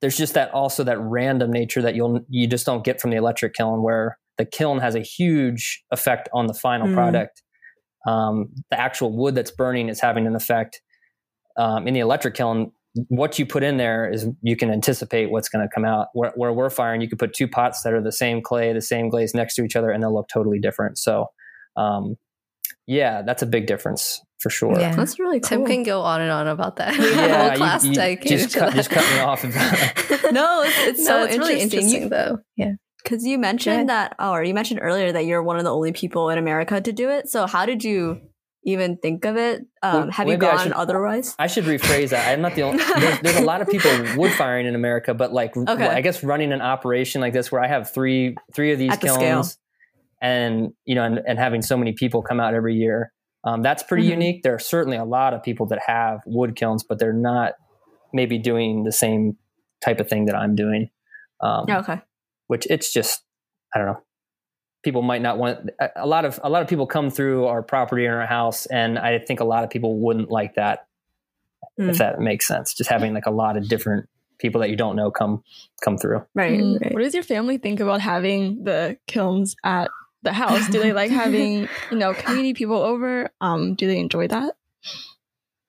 [0.00, 3.16] there's just that also that random nature that you'll you just don't get from the
[3.16, 6.94] electric kiln where the kiln has a huge effect on the final Mm.
[6.94, 7.42] product
[8.06, 10.80] um, the actual wood that's burning is having an effect
[11.56, 12.70] um, in the electric kiln
[13.08, 16.32] what you put in there is you can anticipate what's going to come out where,
[16.36, 19.08] where we're firing you could put two pots that are the same clay the same
[19.08, 21.26] glaze next to each other and they'll look totally different so
[21.76, 22.16] um,
[22.86, 24.94] yeah that's a big difference for sure Yeah.
[24.94, 26.94] That's really Tim can go on and on about that.
[26.98, 28.76] Yeah, whole class you dedicated just cut- that.
[28.76, 30.28] just cut me off of that.
[30.32, 31.80] no, it's, it's no, so it's really interesting.
[31.80, 32.38] interesting You- though.
[32.56, 32.72] Yeah.
[33.02, 33.40] Because you ahead.
[33.40, 36.38] mentioned that, oh, or you mentioned earlier that you're one of the only people in
[36.38, 37.28] America to do it.
[37.30, 38.20] So how did you
[38.66, 39.64] even think of it?
[39.82, 41.34] Um, Well, have you maybe I gone should- otherwise?
[41.38, 42.28] I should rephrase that.
[42.30, 42.82] I'm not the only.
[43.00, 45.86] There's, there's a lot of people wood firing in America, but like, Okay.
[45.88, 49.00] I guess running an operation like this, where I have three three of these At
[49.00, 49.60] the kilns, scale.
[50.20, 53.12] and you know, and, and having so many people come out every year,
[53.44, 54.10] um, that's pretty Mhm.
[54.10, 54.42] unique.
[54.42, 57.54] There are certainly a lot of people that have wood kilns, but they're not
[58.12, 59.36] maybe doing the same
[59.84, 60.90] type of thing that I'm doing.
[61.40, 62.00] Um, okay.
[62.48, 63.22] which it's just
[63.74, 64.02] I don't know.
[64.86, 67.60] People might not want a- a lot of a lot of people come through our
[67.60, 70.86] property in our house, and I think a lot of people wouldn't like that
[71.76, 71.90] Mm.
[71.90, 72.72] if that makes sense.
[72.72, 75.42] Just having like a lot of different people that you don't know come
[75.82, 76.24] come through.
[76.36, 76.60] Right.
[76.60, 76.80] Mm.
[76.80, 76.94] right.
[76.94, 79.90] What does your family think about having the kilns at
[80.22, 80.68] the house?
[80.68, 83.30] Do they like having you know community people over?
[83.40, 84.54] Um, do they enjoy that?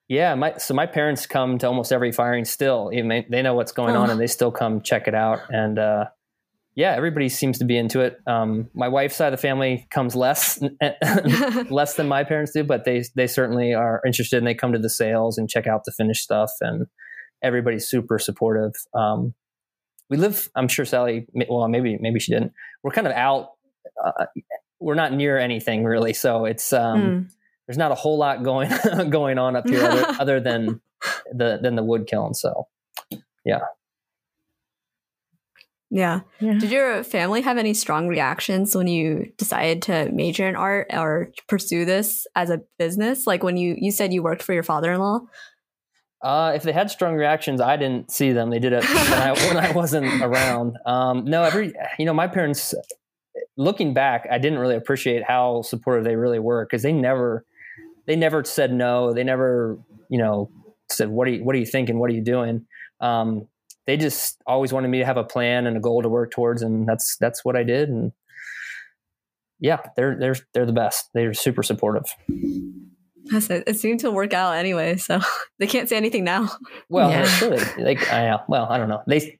[0.07, 2.91] Yeah, my so my parents come to almost every firing still.
[2.93, 4.11] Even they, they know what's going on, Oh.
[4.11, 5.39] and they still come check it out.
[5.49, 6.05] And uh,
[6.77, 8.19] yeah, everybody seems to be into it.
[8.27, 10.61] Um, my wife's side of the family comes less
[11.69, 14.79] less than my parents do, but they they certainly are interested and they come to
[14.79, 16.85] the sales and check out the finished stuff and
[17.41, 18.73] everybody's super supportive.
[18.93, 19.33] Um,
[20.09, 22.53] we live, I'm sure Sally, well, maybe maybe she didn't.
[22.83, 23.49] We're kind of out
[24.05, 24.25] uh,
[24.79, 26.13] we're not near anything really.
[26.13, 27.29] So it's um, Mm.
[27.67, 28.69] there's not a whole lot going
[29.09, 30.79] going on up here other, other than
[31.33, 32.35] the than the wood kiln.
[32.35, 32.67] So
[33.43, 33.61] Yeah.
[35.89, 36.21] Yeah.
[36.39, 41.31] Did your family have any strong reactions when you decided to major in art or
[41.47, 43.25] pursue this as a business?
[43.25, 45.21] Like when you you said you worked for your father-in-law?
[46.21, 48.49] uh, if they had strong reactions, I didn't see them.
[48.49, 50.77] They did it when I when I wasn't around.
[50.85, 52.73] Um, no, every you know my parents.
[53.55, 57.45] Looking back, I didn't really appreciate how supportive they really were because they never
[58.05, 59.13] they never said no.
[59.13, 59.77] They never
[60.09, 60.49] you know
[60.89, 61.99] said what are you what are you thinking?
[61.99, 62.65] What are you doing?
[62.99, 63.47] Um,
[63.87, 66.61] they just always wanted me to have a plan and a goal to work towards,
[66.61, 67.89] and that's that's what I did.
[67.89, 68.11] And
[69.59, 71.09] yeah, they're they're they're the best.
[71.13, 72.05] They're super supportive.
[73.31, 75.19] Yes, It, it seemed to work out anyway, so
[75.59, 76.49] they can't say anything now.
[76.89, 77.25] Well, Yeah.
[77.25, 79.01] sure, they, like I, uh, well, I don't know.
[79.07, 79.39] They,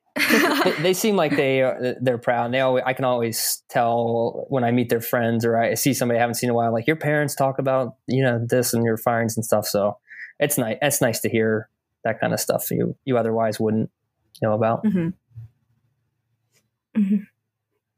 [0.63, 2.45] they they seem like they are, they're proud.
[2.45, 5.93] And they always I can always tell when I meet their friends or I see
[5.93, 6.73] somebody I haven't seen in a while.
[6.73, 9.67] Like your parents talk about you know this and your firings and stuff.
[9.67, 9.97] So
[10.39, 10.77] it's nice.
[10.81, 11.69] It's nice to hear
[12.03, 13.89] that kind of stuff you you otherwise wouldn't
[14.41, 14.83] know about.
[14.83, 15.13] Mhm.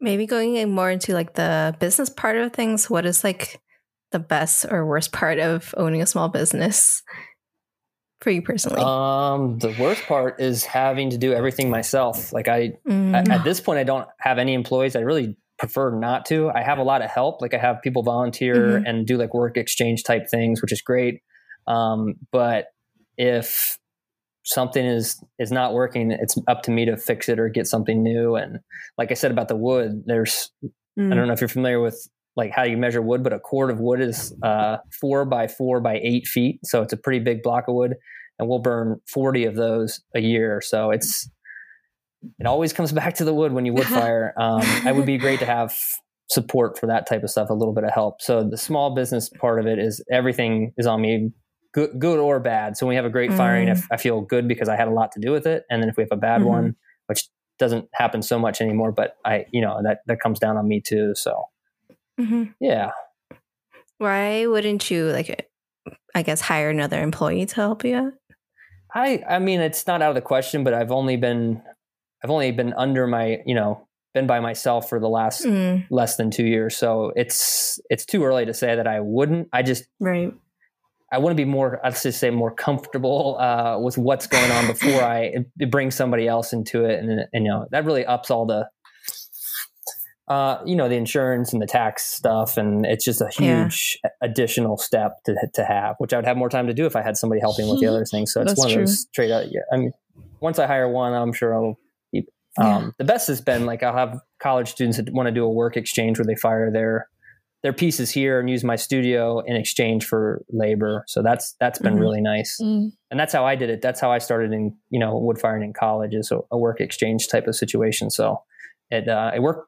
[0.02, 2.90] Maybe going in more into like the business part of things.
[2.90, 3.60] What is like
[4.12, 7.04] the best or worst part of owning a small business
[8.22, 8.82] for you personally?
[8.82, 12.32] Um, the worst part is having to do everything myself.
[12.34, 13.14] Like I Mm.
[13.14, 14.96] at, at this point, I don't have any employees.
[14.96, 16.50] I really prefer not to.
[16.50, 17.42] I have a lot of help.
[17.42, 18.84] Like I have people volunteer Mhm.
[18.88, 21.22] and do like work exchange type things, which is great.
[21.68, 22.68] Um, but
[23.18, 23.78] if
[24.50, 28.04] something is is not working, it's up to me to fix it or get something
[28.04, 28.36] new.
[28.36, 28.60] And
[28.98, 30.52] like I said about the wood, there's
[31.00, 31.12] Mm.
[31.12, 33.72] I don't know if you're familiar with like how you measure wood, but a cord
[33.72, 37.42] of wood is uh, four by four by eight feet, so it's a pretty big
[37.42, 37.96] block of wood,
[38.38, 40.62] and we'll burn forty of those a year.
[40.62, 41.30] So it's
[42.40, 44.34] it always comes back to the wood when you wood fire.
[44.38, 45.74] Um, it would be great to have
[46.30, 48.22] support for that type of stuff, a little bit of help.
[48.22, 51.32] So the small business part of it is everything is on me,
[51.74, 52.78] good, good or bad.
[52.78, 53.72] So when we have a great firing, Mm.
[53.74, 55.90] if I feel good because I had a lot to do with it, and then
[55.90, 56.46] if we have a bad Mhm.
[56.46, 56.76] one,
[57.08, 57.28] which
[57.60, 60.82] doesn't happen so much anymore, but I, you know, that that comes down on me
[60.82, 61.14] too.
[61.16, 61.46] So
[62.20, 62.54] Mhm.
[62.60, 62.92] yeah,
[63.98, 65.50] Why wouldn't you like?
[66.16, 68.14] I guess hire another employee to help you.
[68.96, 71.62] I, I mean, it's not out of the question, but I've only been,
[72.24, 75.86] I've only been under my, you know, been by myself for the last Mm.
[75.92, 76.76] less than two years.
[76.76, 79.50] So it's, it's too early to say that I wouldn't.
[79.54, 80.34] I just, Right.
[81.12, 84.68] I want to be more, I'd just say more comfortable uh, with what's going on
[84.68, 85.38] before I
[85.70, 87.00] bring somebody else into it.
[87.00, 88.68] And, and, you know, that really ups all the,
[90.28, 92.58] uh, you know, the insurance and the tax stuff.
[92.58, 93.64] And it's just a Yeah.
[93.64, 96.96] huge additional step to, to have, which I would have more time to do if
[96.96, 98.32] I had somebody helping with the other things.
[98.32, 98.82] So it's That's one true.
[98.84, 99.46] of those straight out.
[99.52, 99.62] Yeah.
[99.74, 99.92] I mean,
[100.42, 101.80] once I hire one, I'm sure I'll
[102.12, 102.28] keep,
[102.60, 102.90] um, Yeah.
[103.00, 105.76] the best has been like, I'll have college students that want to do a work
[105.76, 107.10] exchange where they fire their,
[107.62, 111.04] their pieces here and use my studio in exchange for labor.
[111.08, 112.00] So that's that's been Mhm.
[112.00, 112.58] really nice.
[112.62, 112.92] Mm.
[113.12, 113.82] And that's how I did it.
[113.82, 116.80] That's how I started in, you know, wood firing in college is a, a work
[116.80, 118.10] exchange type of situation.
[118.10, 118.42] So
[118.90, 119.68] it uh, it worked.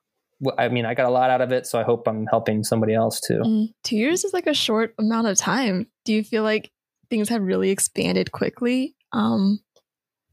[0.58, 1.68] I mean, I got a lot out of it.
[1.68, 3.42] So I hope I'm helping somebody else too.
[3.46, 3.74] Mm.
[3.84, 5.88] Two years is like a short amount of time.
[6.06, 6.72] Do you feel like
[7.10, 8.96] things have really expanded quickly?
[9.12, 9.60] Um,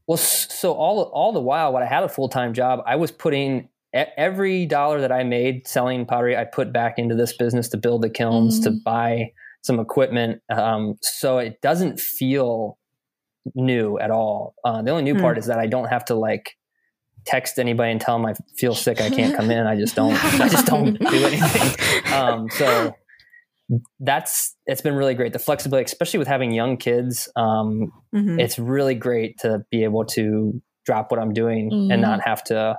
[0.07, 3.11] Well, so all all the while, when I had a full time job, I was
[3.11, 7.77] putting every dollar that I made selling pottery, I put back into this business to
[7.77, 8.83] build the kilns, to Mm.
[8.83, 10.41] buy some equipment.
[10.49, 12.77] Um, so it doesn't feel
[13.55, 14.53] new at all.
[14.63, 15.21] Uh, the only new Hmm.
[15.21, 16.51] part is that I don't have to like
[17.25, 19.65] text anybody and tell them I feel sick, I can't come in.
[19.67, 20.13] I just don't.
[20.41, 22.13] I just don't do anything.
[22.13, 22.93] Um, so
[23.99, 25.33] that's it's been really great.
[25.33, 27.29] The flexibility, especially with having young kids.
[27.35, 28.39] Um, Mhm.
[28.39, 31.93] it's really great to be able to drop what I'm doing Mhm.
[31.93, 32.77] and not have to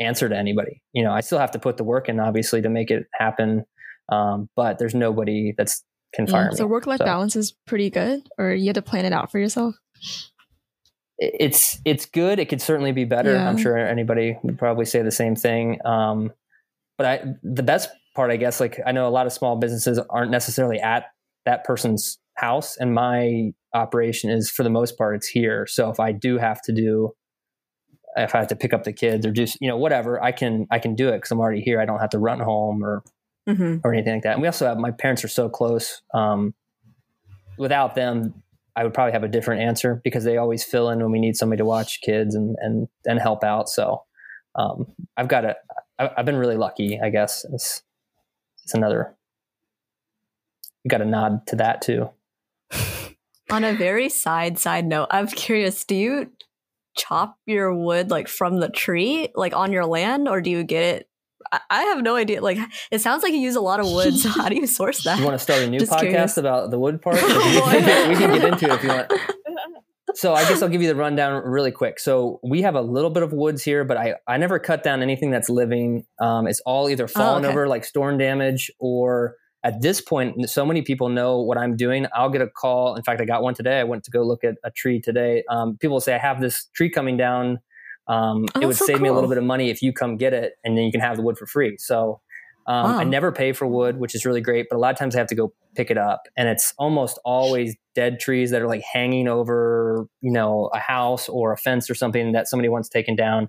[0.00, 0.82] answer to anybody.
[0.92, 3.64] You know, I still have to put the work in, obviously, to make it happen.
[4.10, 6.56] Um, but there's nobody that's can fire me.
[6.56, 9.30] so work life So balance is pretty good, or you had to plan it out
[9.30, 9.76] for yourself.
[11.18, 12.38] It's it's good.
[12.38, 13.34] It could certainly be better.
[13.34, 13.48] Yeah.
[13.48, 15.78] I'm sure anybody would probably say the same thing.
[15.84, 16.32] Um,
[16.96, 19.98] but I the best part, I guess, like I know a lot of small businesses
[20.10, 21.04] aren't necessarily at
[21.44, 25.66] that person's house, and my operation is for the most part it's here.
[25.68, 27.12] So if I do have to do
[28.16, 30.66] if I have to pick up the kids or just you know whatever, I can
[30.70, 31.80] I can do it because I'm already here.
[31.80, 33.02] I don't have to run home or
[33.48, 33.80] Mhm.
[33.84, 34.32] or anything like that.
[34.34, 36.02] And we also have my parents are so close.
[36.12, 36.54] Um,
[37.58, 38.42] without them,
[38.76, 41.36] I would probably have a different answer because they always fill in when we need
[41.36, 43.68] somebody to watch kids and and and help out.
[43.68, 44.04] So
[44.54, 45.56] um, I've got a
[45.98, 47.44] I- I've been really lucky, I guess.
[47.52, 47.82] It's
[48.64, 49.14] it's another.
[50.88, 52.10] Got a nod to that too.
[53.50, 56.30] On a very side side note, I'm curious, do you
[57.00, 60.82] chop your wood like from the tree, like on your land, or do you get
[60.82, 61.06] it
[61.52, 62.40] I- I have no idea.
[62.40, 62.58] Like,
[62.90, 64.14] it sounds like you use a lot of wood.
[64.14, 65.18] So how do you source that?
[65.18, 66.36] You want to start a new Just podcast curious.
[66.36, 67.16] about the wood part?
[67.22, 69.12] we, can get, we can get into it if you want.
[70.14, 72.00] So I guess I'll give you the rundown really quick.
[72.00, 75.02] So we have a little bit of woods here, but I, I never cut down
[75.02, 76.04] anything that's living.
[76.20, 77.52] Um, it's all either fallen okay.
[77.52, 82.06] over like storm damage or at this point, so many people know what I'm doing.
[82.14, 82.96] I'll get a call.
[82.96, 83.78] In fact, I got one today.
[83.78, 85.44] I went to go look at a tree today.
[85.50, 87.60] Um, people say, I have this tree coming down.
[88.08, 90.16] Um, Oh, it would so save me a little bit of money if you come
[90.16, 91.76] get it and then you can have the wood for free.
[91.78, 92.20] So
[92.66, 94.66] um, I never pay for wood, which is really great.
[94.70, 97.18] But a lot of times I have to go pick it up, and it's almost
[97.24, 101.90] always dead trees that are like hanging over, you know, a house or a fence
[101.90, 103.48] or something that somebody wants taken down.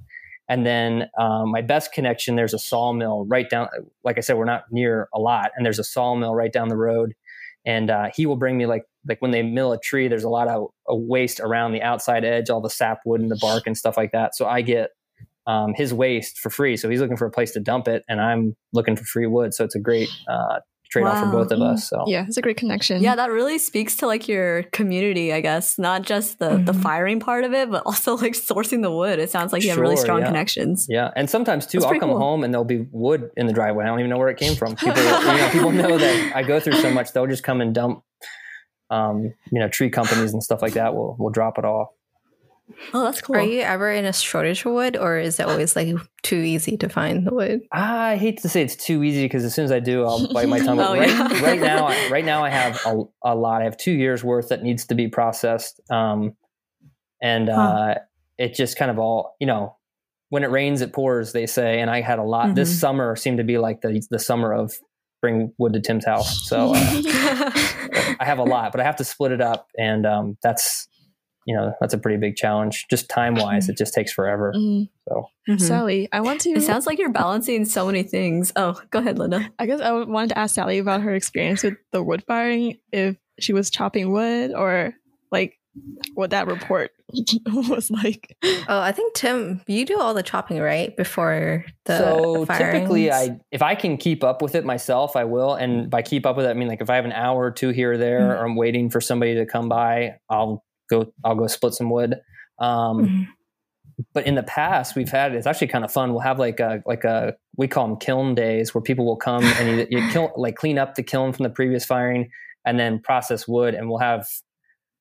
[0.51, 3.69] And then um, my best connection, there's a sawmill right down.
[4.03, 6.75] Like I said, we're not near a lot, and there's a sawmill right down the
[6.75, 7.13] road.
[7.65, 10.29] And uh, he will bring me like like when they mill a tree, there's a
[10.29, 13.77] lot of, of waste around the outside edge, all the sapwood and the bark and
[13.77, 14.35] stuff like that.
[14.35, 14.89] So I get
[15.47, 16.75] um, his waste for free.
[16.75, 19.53] So he's looking for a place to dump it, and I'm looking for free wood.
[19.53, 20.59] So it's a great uh,
[20.91, 21.87] trade off for both of us.
[21.89, 23.01] So Yeah, it's a great connection.
[23.01, 25.79] Yeah, that really speaks to like your community, I guess.
[25.79, 26.81] Not just the the Mhm.
[26.83, 29.17] firing part of it, but also like sourcing the wood.
[29.19, 30.27] It sounds like you have really strong yeah.
[30.27, 30.85] connections.
[30.89, 32.19] Yeah, and sometimes too, That's I'll come cool.
[32.19, 33.85] home and there'll be wood in the driveway.
[33.85, 34.75] I don't even know where it came from.
[34.75, 37.13] People, you know, people know that I go through so much.
[37.13, 38.03] They'll just come and dump,
[38.89, 40.93] um, you know, tree companies and stuff like that.
[40.93, 41.89] Will will drop it off.
[42.93, 43.35] Oh, that's cool.
[43.35, 46.77] Are you ever in a shortage of wood, or is it always like too easy
[46.77, 47.61] to find the wood?
[47.71, 50.49] I hate to say it's too easy because as soon as I do, I'll bite
[50.49, 50.79] my tongue.
[50.81, 51.43] Oh, right, yeah.
[51.43, 53.61] right now, I- right now I have a, a lot.
[53.61, 56.35] I have two years worth that needs to be processed, um,
[57.21, 57.55] and Huh.
[57.61, 57.95] uh,
[58.37, 59.75] it just kind of all you know.
[60.29, 61.33] When it rains, it pours.
[61.33, 62.55] They say, and I had a lot.
[62.55, 62.79] This Mhm.
[62.79, 64.73] summer seemed to be like the the summer of
[65.21, 66.47] bring wood to Tim's house.
[66.49, 66.77] So uh,
[68.19, 70.87] I have a lot, but I have to split it up, and um, that's
[71.45, 72.85] you know that's a pretty big challenge.
[72.89, 74.53] Just time wise, it just takes forever.
[74.55, 74.89] Mm.
[75.07, 75.59] So Mhm.
[75.61, 76.51] Sally, I want to.
[76.51, 78.53] It sounds like you're balancing so many things.
[78.55, 79.49] Oh, go ahead, Linda.
[79.57, 82.77] I guess I wanted to ask Sally about her experience with the wood firing.
[82.91, 84.93] If she was chopping wood, or
[85.31, 85.57] like
[86.13, 86.91] what that report
[87.47, 88.35] was like.
[88.43, 92.73] Oh, I think Tim, you do all the chopping right before the so firings?
[92.73, 96.25] typically i if i can keep up with it myself i will and by keep
[96.25, 97.97] up with it i mean like if i have an hour or two here or
[97.97, 98.29] there Mhm.
[98.29, 102.19] or i'm waiting for somebody to come by i'll go i'll go split some wood.
[102.59, 103.27] Um Mhm.
[104.13, 106.11] but in the past we've had it's actually kind of fun.
[106.11, 109.43] We'll have like a like a we call them kiln days where people will come
[109.43, 112.29] and you, you kill like clean up the kiln from the previous firing
[112.65, 113.73] and then process wood.
[113.75, 114.27] And we'll have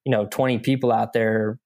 [0.05, 1.59] you know 20 people out there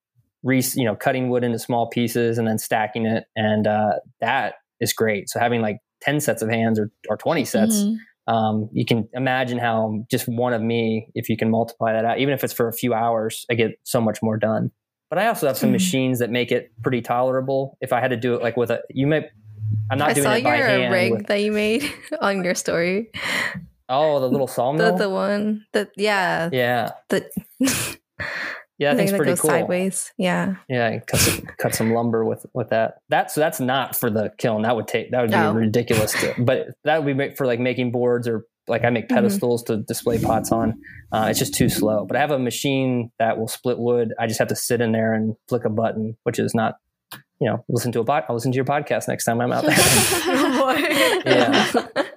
[0.43, 3.25] re, you know cutting wood into small pieces and then stacking it.
[3.37, 5.29] And uh, that is great.
[5.31, 7.97] So having like 10 sets of hands or, or 20 sets Mhm.
[8.27, 12.19] Um, you can imagine how just one of me if you can multiply that out
[12.19, 14.71] even if it's for a few hours i get so much more done
[15.11, 15.73] but i also have some Mhm.
[15.81, 18.81] machines that make it pretty tolerable if i had to do it like with a
[18.91, 19.29] you may
[19.91, 20.63] i'm not I doing it by hand.
[20.63, 21.85] I saw your rig with- that you made
[22.21, 23.11] on your story.
[23.89, 27.29] oh the little The sawmill the one that yeah, yeah the
[28.79, 30.13] yeah i think thing it's pretty goes cool sideways.
[30.19, 30.57] Yeah.
[30.69, 32.95] Yeah, and cut some, cut some lumber with with that.
[33.09, 34.63] That so that's not for the kiln.
[34.63, 35.53] That would take that would be Oh.
[35.53, 36.13] ridiculous.
[36.21, 39.15] To, but that would be made for like making boards or like I make Mhm.
[39.17, 40.75] pedestals to display pots on.
[41.13, 42.07] Uh, it's just too slow.
[42.07, 44.13] But I have a machine that will split wood.
[44.19, 46.77] I just have to sit in there and flick a button, which is not.
[47.41, 48.25] You know, listen to a pod.
[48.29, 49.75] I'll listen to your podcast next time I'm out there.
[51.27, 51.87] Yeah.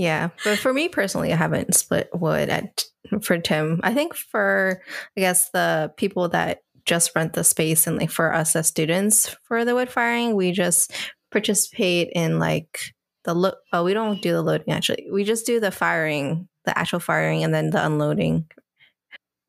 [0.00, 0.30] yeah.
[0.44, 2.84] But for me personally, I haven't split wood at
[3.20, 3.80] for Tim.
[3.82, 4.80] I think for
[5.14, 9.36] I guess the people that just rent the space and like for us as students
[9.44, 10.90] for the wood firing, we just
[11.30, 13.58] participate in like the look.
[13.74, 15.06] Oh, we don't do the loading actually.
[15.12, 18.46] We just do the firing, the actual firing, and then the unloading.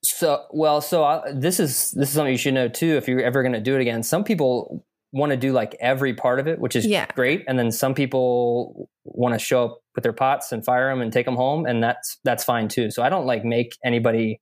[0.04, 2.98] So well, so I, this is this is something you should know too.
[2.98, 6.14] If you're ever going to do it again, some people want to do like every
[6.14, 7.06] part of it, which is Yeah.
[7.16, 11.02] great, and then some people want to show up with their pots and fire them
[11.02, 12.92] and take them home, and that's that's fine too.
[12.92, 14.40] So I don't like make anybody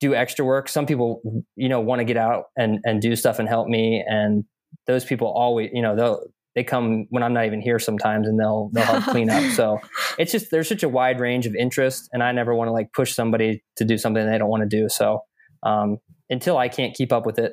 [0.00, 0.68] do extra work.
[0.68, 1.20] Some people,
[1.56, 4.44] you know, want to get out and and do stuff and help me, and
[4.86, 6.22] those people always, you know, they'll
[6.54, 9.42] they come when I'm not even here sometimes, and they'll they'll help clean up.
[9.52, 9.78] So
[10.18, 12.92] it's just there's such a wide range of interest and i never want to like
[12.92, 15.20] push somebody to do something they don't want to do so
[15.62, 17.52] um, until i can't keep up with it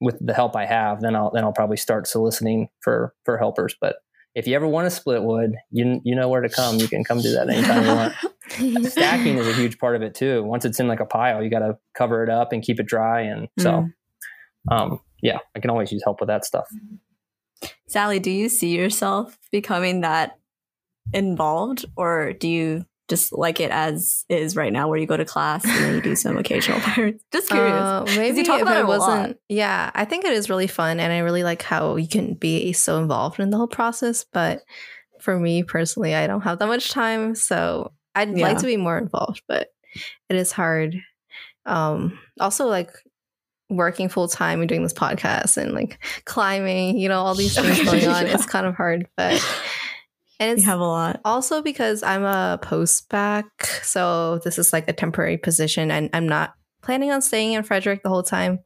[0.00, 3.74] with the help i have then i'll then i'll probably start soliciting for for helpers.
[3.80, 3.96] But
[4.34, 6.76] if you ever want to split wood you you know where to come.
[6.76, 8.86] You can come do that anytime you want.
[8.90, 10.42] Stacking is a huge part of it too.
[10.44, 12.86] Once it's in like a pile you got to cover it up and keep it
[12.86, 13.88] dry and so
[14.70, 16.66] um yeah i can always use help with that stuff.
[17.88, 20.38] Sally, do you see yourself becoming that
[21.12, 25.24] involved, or do you just like it as is right now, where you go to
[25.24, 27.22] class and then you do some occasional pirates?
[27.32, 27.72] Just curious.
[27.74, 28.98] Uh, maybe you talk about I it a lot.
[28.98, 32.34] wasn't, yeah, I think it is really fun, and I really like how you can
[32.34, 34.24] be so involved in the whole process.
[34.32, 34.60] But
[35.20, 38.48] for me personally, I don't have that much time, so I'd Yeah.
[38.48, 39.68] like to be more involved, but
[40.28, 40.96] it is hard.
[41.64, 42.90] Um, also, like
[43.68, 47.82] working full time and doing this podcast and like climbing, you know, all these things
[47.84, 48.26] going on.
[48.26, 48.34] Yeah.
[48.34, 49.42] It's kind of hard, but
[50.40, 51.20] and you it's have a lot.
[51.24, 53.44] also because I'm a postbac,
[53.82, 58.02] so this is like a temporary position, and I'm not planning on staying in Frederick
[58.02, 58.60] the whole time.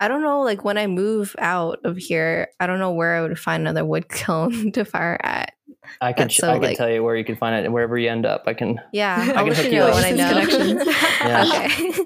[0.00, 3.22] I don't know, like when I move out of here, I don't know where I
[3.22, 5.52] would find another wood kiln to fire at.
[6.00, 7.70] I can That's sh- so, I can like- tell you where you can find it
[7.70, 8.44] wherever you end up.
[8.46, 8.80] I can.
[8.92, 9.94] Yeah, I can let hook you you know up.
[9.94, 10.84] when I know.
[11.24, 11.44] Yeah.
[11.66, 12.04] Okay.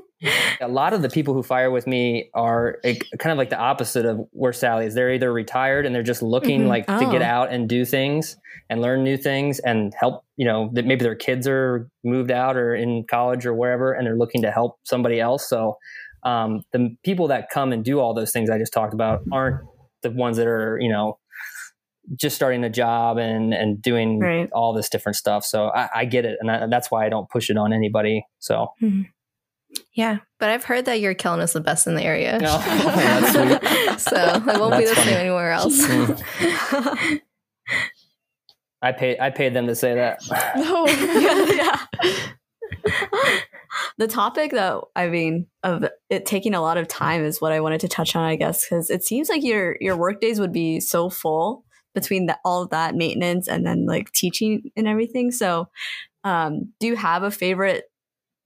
[0.60, 3.58] A lot of the people who fire with me are like, kind of like the
[3.58, 4.94] opposite of where Sally is.
[4.94, 6.68] They're either retired and they're just looking Mhm.
[6.68, 7.24] like to get Oh.
[7.24, 8.36] out and do things
[8.68, 10.24] and learn new things and help.
[10.36, 14.06] You know, that maybe their kids are moved out or in college or wherever, and
[14.06, 15.48] they're looking to help somebody else.
[15.48, 15.76] So
[16.24, 19.60] um, the people that come and do all those things I just talked about aren't
[20.02, 21.18] the ones that are you know
[22.16, 24.50] just starting a job and and doing Right.
[24.52, 25.44] all this different stuff.
[25.44, 28.24] So I, I get it, and I, that's why I don't push it on anybody.
[28.40, 28.68] So
[29.94, 32.38] yeah, but I've heard that your kiln is the best in the area.
[32.42, 32.58] No.
[32.58, 34.00] That's sweet.
[34.00, 35.10] so it won't be the funny.
[35.10, 35.80] same anywhere else.
[35.86, 37.20] Mm.
[38.82, 40.20] I paid I paid them to say that.
[40.56, 40.86] No.
[40.86, 43.40] yeah, yeah.
[43.98, 47.60] the topic though, I mean of it taking a lot of time is what I
[47.60, 50.52] wanted to touch on, I guess, because it seems like your your work days would
[50.52, 51.64] be so full
[51.94, 55.32] between the, all of that maintenance and then like teaching and everything.
[55.32, 55.68] So,
[56.22, 57.90] um, do you have a favorite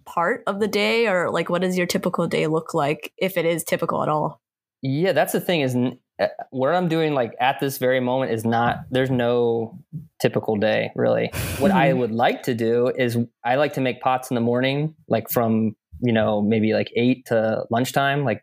[0.04, 3.44] part of the day, or like what does your typical day look like if it
[3.44, 4.40] is typical at all?
[4.82, 5.76] Yeah, that's the thing is
[6.20, 9.78] uh, what I'm doing like at this very moment is not there's no
[10.20, 11.30] typical day really.
[11.58, 14.94] What I would like to do is I like to make pots in the morning
[15.08, 18.42] like from, you know, maybe like 8 to lunchtime, like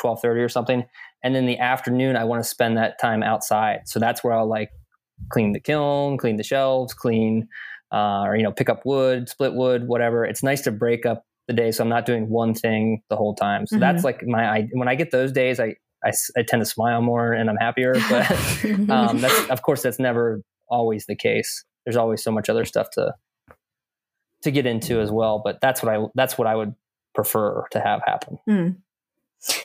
[0.00, 0.84] 12:30 or something.
[1.24, 3.80] And then the afternoon I want to spend that time outside.
[3.86, 4.70] So that's where I'll like
[5.30, 7.48] clean the kiln, clean the shelves, clean
[7.92, 10.24] uh, or you know, pick up wood, split wood, whatever.
[10.24, 13.34] It's nice to break up the day so I'm not doing one thing the whole
[13.34, 13.66] time.
[13.66, 17.02] So that's like my I, when I get those days I I tend to smile
[17.02, 18.30] more and I'm happier, but
[18.90, 21.64] um, that's of course that's never always the case.
[21.84, 23.14] There's always so much other stuff to
[24.42, 26.74] to get into as well, but that's what I that's what I would
[27.14, 28.38] prefer to have happen.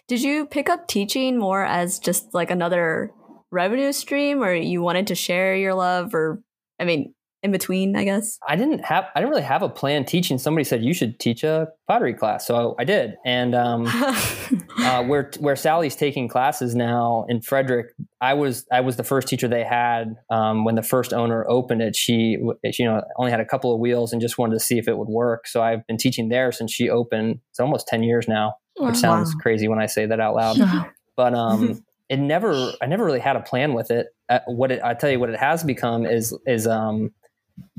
[0.08, 3.12] Did you pick up teaching more as just like another
[3.52, 6.42] revenue stream, or you wanted to share your love, or
[6.80, 7.14] I mean,
[7.44, 8.40] in between, I guess?
[8.48, 10.38] I didn't have I didn't really have a plan teaching.
[10.38, 13.18] Somebody said you should teach a pottery class, so I did.
[13.26, 13.86] And um,
[14.80, 17.88] uh, where where Sally's taking classes now in Frederick,
[18.22, 21.82] I was I was the first teacher they had um, when the first owner opened
[21.82, 21.98] it.
[21.98, 22.38] She
[22.72, 24.88] she, you know only had a couple of wheels and just wanted to see if
[24.88, 25.46] it would work.
[25.46, 27.42] So I've been teaching there since she opened.
[27.50, 30.58] It's almost ten years now, which sounds crazy when I say that out loud.
[31.16, 34.08] But um, it never I never really had a plan with it.
[34.30, 37.12] Uh, what it I tell you what it has become is is um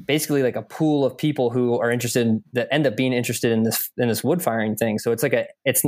[0.07, 3.53] basically like a pool of people who are interested in, that end up being interested
[3.53, 4.99] in this in this wood firing thing.
[4.99, 5.83] So it's like a it's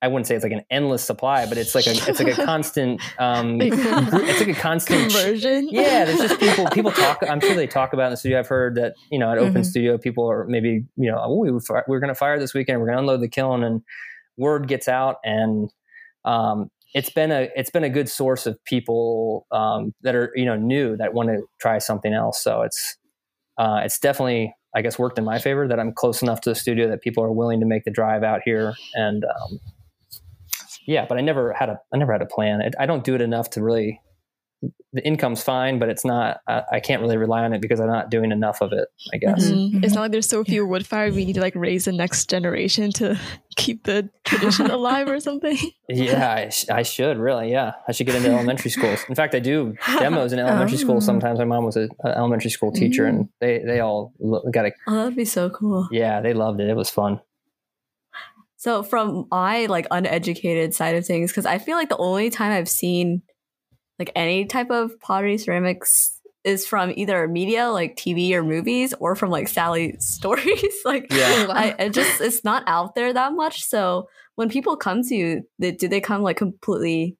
[0.00, 2.44] I wouldn't say it's like an endless supply, but it's like a it's like a
[2.44, 5.68] constant um it's like a constant Conversion.
[5.70, 7.18] yeah, there's just people people talk.
[7.28, 8.38] I'm sure they talk about in the studio.
[8.38, 9.66] I've heard that you know at Open Mhm.
[9.66, 12.80] Studio, people are maybe you know oh, we were, we're going to fire this weekend.
[12.80, 13.82] We're going to unload the kiln, and
[14.36, 15.68] word gets out, and
[16.24, 20.44] um, it's been a it's been a good source of people um, that are you
[20.44, 22.40] know new that want to try something else.
[22.40, 22.96] So it's
[23.58, 26.54] uh, it's definitely I guess worked in my favor that I'm close enough to the
[26.54, 29.24] studio that people are willing to make the drive out here and.
[29.24, 29.60] Um,
[30.86, 32.62] yeah, but I never had a I never had a plan.
[32.80, 34.00] I don't do it enough to really
[34.92, 36.40] the income's fine, but it's not.
[36.48, 38.88] I, I can't really rely on it because I'm not doing enough of it.
[39.12, 39.50] I guess.
[39.50, 39.84] Mhm.
[39.84, 41.12] It's not like there's so few wood fire.
[41.12, 43.20] We need to like raise the next generation to
[43.56, 45.56] keep the tradition alive or something.
[45.88, 47.50] Yeah, I, sh- I should really.
[47.52, 49.00] Yeah, I should get into elementary schools.
[49.08, 50.80] In fact, I do demos in elementary Oh.
[50.80, 51.00] school.
[51.00, 54.12] Sometimes my mom was an elementary school teacher, and they they all
[54.50, 55.86] got a Oh, that'd be so cool.
[55.92, 56.20] yeah.
[56.22, 56.68] They loved it.
[56.68, 57.20] It was fun.
[58.56, 62.50] So from my like uneducated side of things, because I feel like the only time
[62.52, 63.22] I've seen
[63.98, 69.14] like any type of pottery ceramics is from either media like TV or movies or
[69.14, 70.74] from like Sally's stories.
[70.84, 71.46] like Yeah.
[71.46, 71.54] Wow.
[71.54, 73.64] I, I just it's not out there that much.
[73.64, 77.16] So when people come to you, they, do they come like completely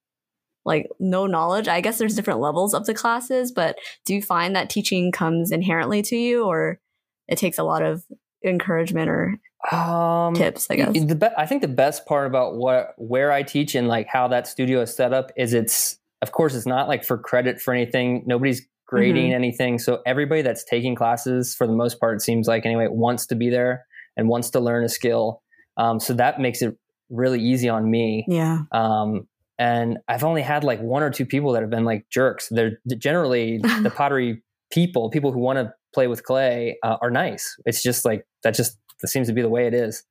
[0.64, 1.66] like no knowledge?
[1.66, 5.50] I guess there's different levels of the classes, but do you find that teaching comes
[5.50, 6.78] inherently to you or
[7.26, 8.04] it takes a lot of
[8.44, 9.34] encouragement or
[9.72, 10.92] Um, tips, I guess?
[10.92, 14.28] The be- I think the best part about what where I teach and like how
[14.28, 17.72] that studio is set up is it's of course it's not like for credit for
[17.72, 18.24] anything.
[18.26, 19.78] Nobody's grading anything.
[19.78, 23.34] So everybody that's taking classes, for the most part, it seems like anyway, wants to
[23.34, 23.84] be there
[24.16, 25.42] and wants to learn a skill.
[25.76, 26.76] Um, so that makes it
[27.10, 28.24] really easy on me.
[28.28, 28.62] Yeah.
[28.72, 32.48] Um, and I've only had like one or two people that have been like jerks.
[32.50, 37.56] They're generally the pottery people, people who want to play with clay, uh, are nice.
[37.66, 38.54] It's just like that.
[38.54, 40.02] Just that seems to be the way it is.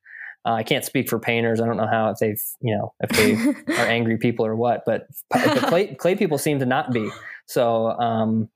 [0.46, 1.60] Uh, I can't speak for painters.
[1.60, 4.84] I don't know how if they've you know if they are angry people or what,
[4.86, 7.10] but the clay clay people seem to not be.
[7.46, 8.48] So um,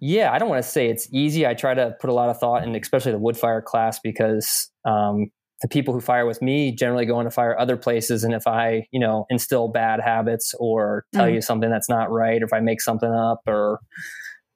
[0.00, 1.46] yeah, I don't want to say it's easy.
[1.46, 4.68] I try to put a lot of thought in, especially the wood fire class, because
[4.84, 5.30] um,
[5.62, 8.24] the people who fire with me generally go on to fire other places.
[8.24, 11.34] And if I, you know, instill bad habits or tell mm.
[11.34, 13.78] you something that's not right, or if I make something up or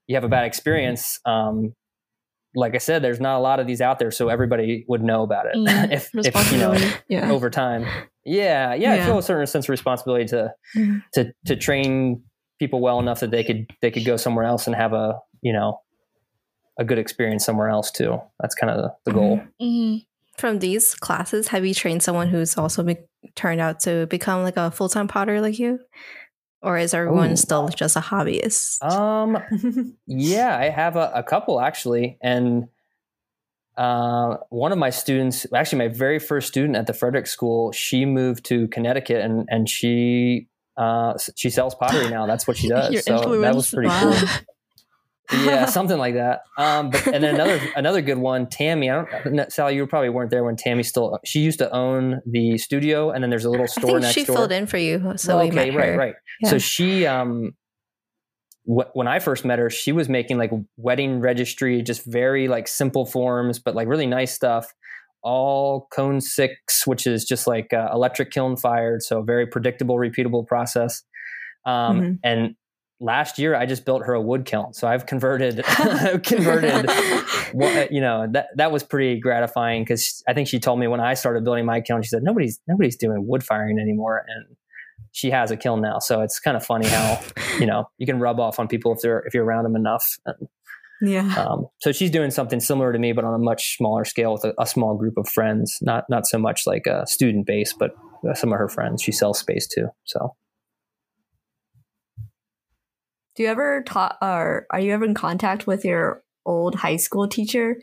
[0.09, 1.75] you have a bad experience, um,
[2.57, 5.23] like I said, there's not a lot of these out there, so everybody would know
[5.23, 5.55] about it.
[5.57, 6.77] Mm, if, if, you know,
[7.09, 7.31] yeah.
[7.31, 7.83] over time,
[8.25, 11.03] yeah, yeah, yeah, I feel a certain sense of responsibility to mm.
[11.15, 12.23] to to train
[12.59, 15.53] people well enough that they could they could go somewhere else and have a you
[15.53, 15.81] know
[16.79, 18.21] a good experience somewhere else too.
[18.41, 19.41] That's kind of the, the goal.
[19.61, 19.99] Mm-hmm
[20.37, 22.99] from these classes, have you trained someone who's also be-
[23.35, 25.81] turned out to become like a full time potter like you?
[26.63, 27.37] Or is everyone Ooh.
[27.37, 28.83] still just a hobbyist?
[28.83, 29.39] Um,
[30.07, 32.69] yeah, I have a, a couple actually, and
[33.77, 38.05] uh, one of my students, actually my very first student at the Frederick School, she
[38.07, 42.27] moved to Connecticut and and she uh, she sells pottery now.
[42.27, 43.05] That's what she does.
[43.05, 43.43] so influence.
[43.43, 44.19] that was pretty wow.
[44.19, 44.29] cool
[45.33, 46.43] yeah, something like that.
[46.57, 48.91] Um, but and then another another good one, Tammy.
[48.91, 51.19] I don't, Sally, you probably weren't there when Tammy still.
[51.25, 54.35] She used to own the studio, and then there's a little store next she door.
[54.35, 56.15] She filled in for you, so oh, okay, right, right.
[56.41, 56.51] Yeah.
[56.51, 57.53] So she, um,
[58.65, 62.69] wh- when I first met her, she was making like wedding registry, just very like
[62.69, 64.73] simple forms, but like really nice stuff.
[65.23, 70.47] All cone six, which is just like uh, electric kiln fired, so very predictable, repeatable
[70.47, 71.03] process.
[71.65, 72.13] Um, mm-hmm.
[72.23, 72.55] And
[73.01, 74.73] last year I just built her a wood kiln.
[74.73, 75.65] So I've converted,
[76.23, 76.91] converted,
[77.91, 81.15] you know, that, that was pretty gratifying because I think she told me when I
[81.15, 84.25] started building my kiln, she said, nobody's, nobody's doing wood firing anymore.
[84.27, 84.57] And
[85.13, 85.99] she has a kiln now.
[85.99, 87.21] So it's kind of funny how,
[87.59, 90.19] you know, you can rub off on people if they're, if you're around them enough.
[90.27, 90.49] And,
[91.03, 91.35] yeah.
[91.37, 94.45] Um, so she's doing something similar to me, but on a much smaller scale with
[94.45, 97.95] a, a small group of friends, not, not so much like a student base, but
[98.35, 99.89] some of her friends she sells space to.
[100.05, 100.35] So
[103.37, 107.29] do you ever talk or are you ever in contact with your old high school
[107.29, 107.77] teacher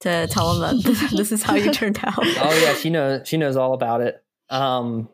[0.00, 2.18] to tell them that this is how you turned out?
[2.18, 4.22] Oh yeah, she knows she knows all about it.
[4.50, 5.08] Um,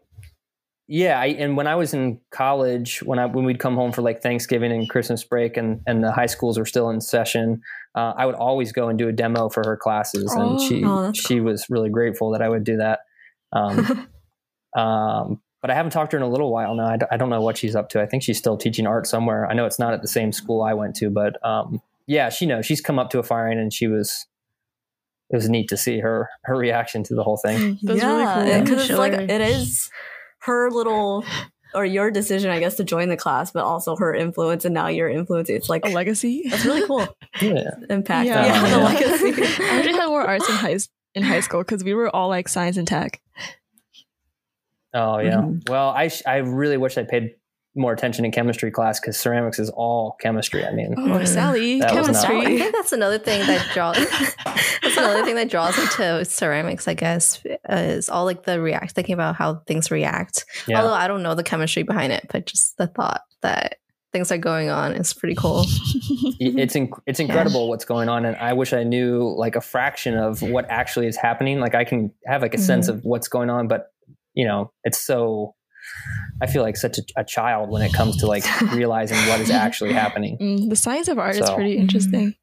[0.89, 4.03] yeah, I, and when I was in college, when I when we'd come home for
[4.03, 7.63] like Thanksgiving and Christmas break, and and the high schools were still in session,
[7.95, 10.85] uh, I would always go and do a demo for her classes, and oh, she
[10.85, 11.45] oh, she cool.
[11.45, 13.01] was really grateful that I would do that.
[13.53, 14.09] Um,
[14.77, 16.87] um, but I haven't talked to her in a little while now.
[16.87, 18.03] I d- I don't know what she's up to.
[18.03, 19.47] I think she's still teaching art somewhere.
[19.47, 22.45] I know it's not at the same school I went to, but um, yeah, she
[22.45, 22.67] knows.
[22.67, 24.27] She's come up to a firing and she was.
[25.31, 27.79] It was neat to see her her reaction to the whole thing.
[27.83, 28.81] That's yeah, because really cool.
[28.81, 29.89] it's like it is
[30.41, 31.25] her little
[31.75, 34.89] or your decision, I guess, to join the class, but also her influence, and now
[34.89, 35.49] your influence.
[35.49, 36.43] It's like a legacy.
[36.49, 37.07] That's really cool.
[37.41, 38.29] Yeah, impact.
[38.29, 38.77] Yeah, yeah, yeah.
[38.77, 39.43] the legacy.
[39.63, 40.77] I actually had more arts in high
[41.15, 43.23] in high school because we were all like science and tech.
[44.95, 45.37] Oh yeah.
[45.37, 45.73] Mm-hmm.
[45.73, 47.31] Well, I sh- I really wish I paid
[47.75, 50.65] more attention in chemistry class because ceramics is all chemistry.
[50.65, 52.41] I mean, oh, Sally, chemistry.
[52.41, 53.97] I think that's another thing that draws.
[54.83, 56.87] that's another thing that draws me to ceramics.
[56.87, 60.45] I guess is all like the react thinking about how things react.
[60.67, 60.81] Yeah.
[60.81, 63.77] Although I don't know the chemistry behind it, but just the thought that
[64.13, 65.65] things are going on is pretty cool.
[66.39, 67.69] it's inc- it's incredible yeah.
[67.69, 71.17] what's going on, and I wish I knew like a fraction of what actually is
[71.17, 71.59] happening.
[71.59, 72.67] Like I can have like a mm-hmm.
[72.67, 73.92] sense of what's going on, but
[74.35, 75.55] you know, it's so
[76.41, 79.51] I feel like such a, a, child when it comes to like realizing what is
[79.51, 80.39] actually happening.
[80.41, 82.35] Mm, the science of art so, is pretty interesting.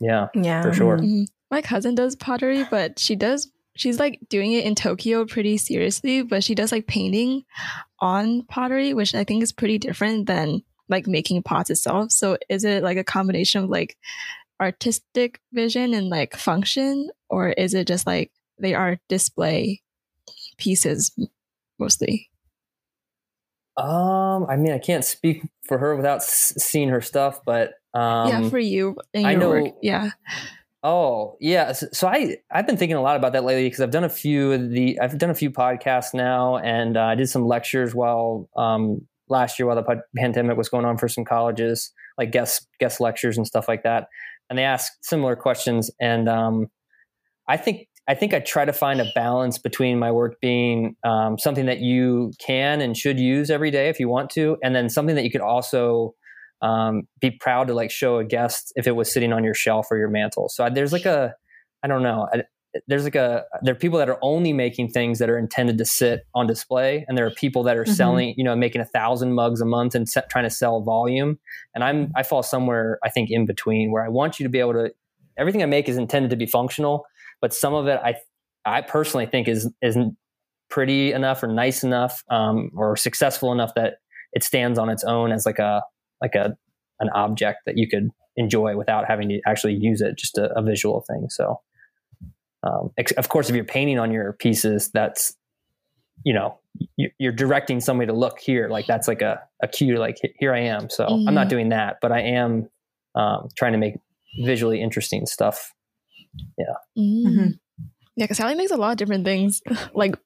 [0.00, 0.98] Yeah, yeah, for sure.
[0.98, 1.24] Mm-hmm.
[1.50, 6.22] My cousin does pottery, but she does she's like doing it in Tokyo pretty seriously,
[6.22, 7.44] but she does like painting
[8.00, 12.10] on pottery, which I think is pretty different than like making pots itself.
[12.12, 13.96] So is it like a combination of like
[14.60, 19.82] artistic vision and like function, or is it just like they are display
[20.56, 21.12] pieces
[21.78, 22.30] mostly?
[23.76, 28.28] Um, I mean, I can't speak for her without s- seeing her stuff, but um,
[28.28, 29.48] yeah, for you, I know.
[29.48, 30.10] Work, yeah.
[30.82, 31.72] Oh, yeah.
[31.72, 34.08] So, so, I I've been thinking a lot about that lately because I've done a
[34.10, 37.94] few of the I've done a few podcasts now, and uh, I did some lectures
[37.94, 42.66] while um, last year while the pandemic was going on for some colleges, like guest
[42.78, 44.08] guest lectures and stuff like that.
[44.50, 46.66] And they asked similar questions, and um,
[47.48, 51.38] I think I think I try to find a balance between my work being um,
[51.38, 54.88] something that you can and should use every day if you want to, and then
[54.88, 56.14] something that you could also
[56.62, 59.86] um, be proud to like show a guest if it was sitting on your shelf
[59.90, 60.48] or your mantle.
[60.48, 61.34] So there's like a,
[61.82, 62.42] I don't know, I,
[62.86, 65.84] there's like a there are people that are only making things that are intended to
[65.84, 67.92] sit on display and there are people that are mm-hmm.
[67.92, 71.38] selling you know making a thousand mugs a month and set, trying to sell volume
[71.74, 74.58] and i'm i fall somewhere i think in between where i want you to be
[74.58, 74.90] able to
[75.36, 77.04] everything i make is intended to be functional
[77.42, 78.14] but some of it i
[78.64, 80.16] i personally think is isn't
[80.70, 83.96] pretty enough or nice enough um, or successful enough that
[84.32, 85.82] it stands on its own as like a
[86.22, 86.56] like a
[87.00, 90.62] an object that you could enjoy without having to actually use it just a, a
[90.62, 91.60] visual thing so
[92.64, 95.34] um, ex- of course, if you're painting on your pieces, that's
[96.24, 96.58] you know
[97.18, 100.58] you're directing somebody to look here like that's like a, a cue like here i
[100.58, 101.28] am so mm-hmm.
[101.28, 101.48] i'm not mm-hmm.
[101.50, 102.68] doing that but i am
[103.14, 103.96] um, trying to make
[104.44, 105.72] visually interesting stuff
[106.58, 106.64] yeah
[106.98, 107.28] mm-hmm.
[107.28, 107.50] mm-hmm.
[108.16, 109.60] yeah because sally makes a lot of different things
[109.94, 110.16] like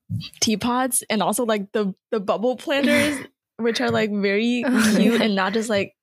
[0.40, 3.18] teapots and also like the the bubble planters
[3.59, 5.94] which are like very cute and not just like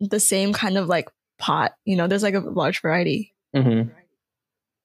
[0.00, 3.88] the same kind of like pot you know there's like a large variety mm-hmm.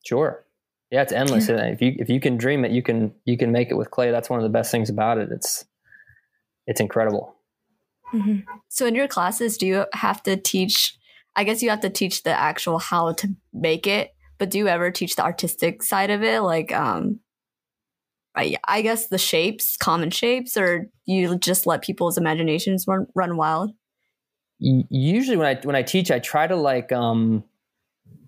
[0.05, 0.45] Sure.
[0.91, 1.49] Yeah, it's endless.
[1.49, 1.65] Yeah.
[1.65, 4.11] If you if you can dream it, you can you can make it with clay.
[4.11, 5.29] That's one of the best things about it.
[5.31, 5.65] It's
[6.67, 7.35] it's incredible.
[8.13, 8.41] Mm-hmm.
[8.69, 10.97] So in your classes, do you have to teach?
[11.35, 14.67] I guess you have to teach the actual how to make it, but do you
[14.67, 17.19] ever teach the artistic side of it, like um,
[18.35, 23.37] I, I guess the shapes, common shapes, or you just let people's imaginations run, run
[23.37, 23.71] wild?
[24.59, 27.43] Usually, when I when I teach, I try to like um,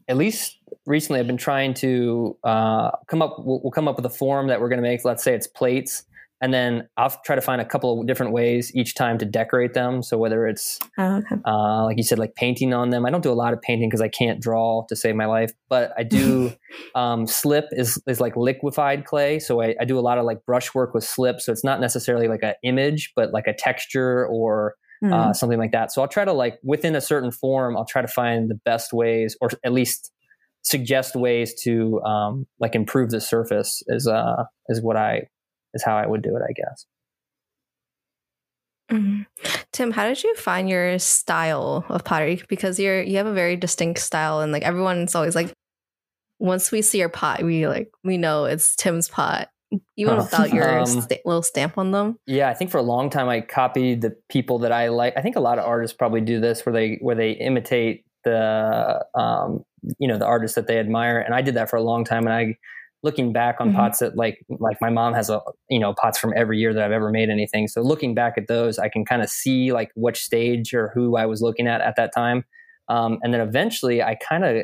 [0.08, 3.38] at least recently I've been trying to uh, come up.
[3.40, 5.06] We'll, we'll, come up with a form that we're going to make.
[5.06, 6.04] Let's say it's plates,
[6.42, 9.74] and then I'll try to find a couple of different ways each time to decorate
[9.74, 10.04] them.
[10.04, 11.36] So whether it's oh, okay.
[11.46, 13.06] uh, like you said, like painting on them.
[13.06, 15.52] I don't do a lot of painting because I can't draw to save my life,
[15.70, 16.54] but I do.
[16.96, 20.46] um, slip is is like liquefied clay, so I, I do a lot of like
[20.46, 21.42] brushwork with slip.
[21.42, 25.14] So it's not necessarily like an image, but like a texture or Mm.
[25.14, 25.92] Uh, something like that.
[25.92, 28.94] So I'll try to like within a certain form, I'll try to find the best
[28.94, 30.12] ways, or at least
[30.64, 35.28] suggest ways to um, like improve the surface is uh is what I
[35.74, 36.86] is how I would do it, I guess.
[38.92, 39.24] Mm-hmm.
[39.74, 42.42] Tim, how did you find your style of pottery?
[42.48, 45.52] Because you're you have a very distinct style, and like everyone's always like,
[46.40, 49.50] once we see your pot, we like we know it's Tim's pot,
[49.98, 52.18] even oh, without your um, st- little stamp on them.
[52.26, 55.14] Yeah, I think for a long time I copied the people that I like.
[55.18, 59.06] I think a lot of artists probably do this, where they where they imitate the
[59.16, 59.66] um,
[60.00, 62.26] you know the artists that they admire and i did that for a long time
[62.26, 62.58] and i
[63.04, 63.78] looking back on mm-hmm.
[63.78, 65.40] pots that like like my mom has a
[65.70, 68.48] you know pots from every year that i've ever made anything so looking back at
[68.48, 71.82] those i can kind of see like which stage or who i was looking at
[71.82, 72.44] at that time
[72.90, 74.64] um, and then eventually i kind of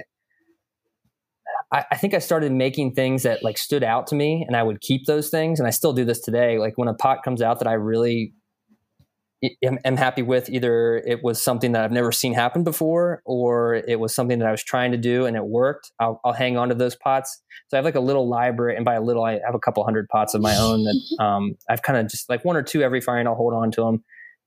[1.71, 4.63] I, I think I started making things that like stood out to me and I
[4.63, 5.59] would keep those things.
[5.59, 6.59] And I still do this today.
[6.59, 8.34] Like when a pot comes out that I really
[9.63, 13.75] am, am happy with either it was something that I've never seen happen before or
[13.75, 15.91] it was something that I was trying to do and it worked.
[15.99, 17.41] I'll, I'll hang on to those pots.
[17.67, 19.83] So I have like a little library, and by a little, I have a couple
[19.83, 22.83] hundred pots of my own that um, I've kind of just like one or two
[22.83, 24.03] every fire, and I'll hold on to them.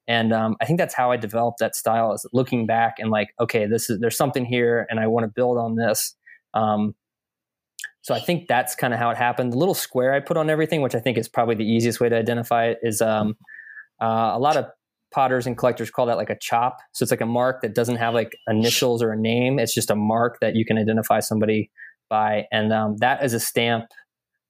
[0.08, 3.30] And um, I think that's how I developed that style is looking back and like,
[3.40, 6.14] okay, this is there's something here, and I want to build on this.
[6.54, 6.94] Um,
[8.02, 9.52] so I think that's kind of how it happened.
[9.52, 12.08] The little square I put on everything, which I think is probably the easiest way
[12.08, 13.36] to identify it, is um,
[14.00, 14.66] uh, a lot of
[15.12, 16.78] potters and collectors call that like a chop.
[16.92, 19.58] So it's like a mark that doesn't have like initials or a name.
[19.58, 21.70] It's just a mark that you can identify somebody
[22.08, 22.44] by.
[22.52, 23.86] And um, that is a stamp.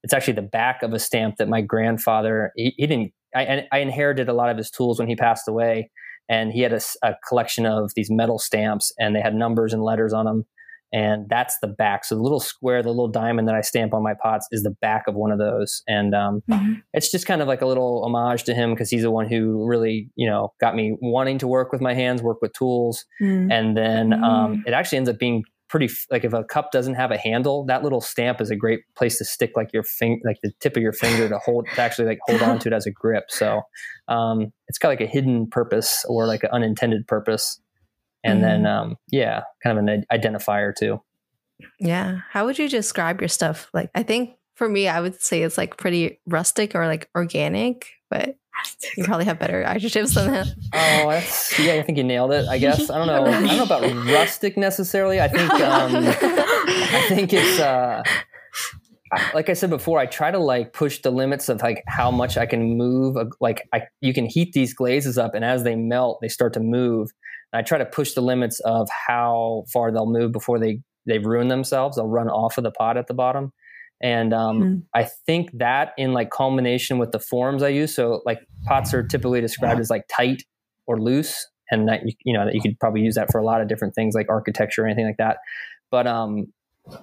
[0.03, 3.79] It's actually the back of a stamp that my grandfather, he, he didn't, I, I,
[3.79, 5.91] inherited a lot of his tools when he passed away.
[6.29, 9.83] And he had a, a collection of these metal stamps and they had numbers and
[9.83, 10.45] letters on them
[10.93, 12.05] and that's the back.
[12.05, 14.75] So the little square, the little diamond that I stamp on my pots is the
[14.81, 16.73] back of one of those, and um, mm-hmm.
[16.93, 19.65] it's just kind of like a little homage to him because he's the one who
[19.65, 23.51] really, you know, got me wanting to work with my hands, work with tools, mm-hmm.
[23.51, 27.11] and then um, it actually ends up being pretty like if a cup doesn't have
[27.11, 30.37] a handle that little stamp is a great place to stick like your finger like
[30.41, 32.85] the tip of your finger to hold to actually like hold on to it as
[32.85, 33.61] a grip so
[34.07, 37.59] um, it's got like a hidden purpose or like an unintended purpose
[38.27, 38.63] and mm-hmm.
[38.63, 41.01] then um, yeah, kind of an identifier too.
[41.79, 42.19] Yeah.
[42.29, 43.69] How would you describe your stuff?
[43.73, 47.87] Like, I think for me, I would say it's like pretty rustic or like organic,
[48.09, 48.35] but
[48.95, 50.47] you probably have better adjectives than that.
[50.73, 51.73] Oh, that's yeah.
[51.73, 52.47] I think you nailed it.
[52.47, 53.25] I guess I don't know.
[53.25, 55.19] I don't know about rustic necessarily.
[55.21, 58.03] I think um, I think it's uh,
[59.33, 59.99] like I said before.
[59.99, 63.15] I try to like push the limits of like how much I can move.
[63.39, 66.59] Like I, you can heat these glazes up, and as they melt, they start to
[66.59, 67.11] move.
[67.53, 71.47] I try to push the limits of how far they'll move before they they ruin
[71.47, 71.95] themselves.
[71.95, 73.53] They'll run off of the pot at the bottom.
[74.01, 74.79] And um, mm-hmm.
[74.93, 79.03] I think that in like combination with the forms I use, so like pots are
[79.03, 80.43] typically described as like tight
[80.85, 81.47] or loose.
[81.71, 83.67] and that you, you know that you could probably use that for a lot of
[83.67, 85.37] different things like architecture or anything like that.
[85.89, 86.47] But um,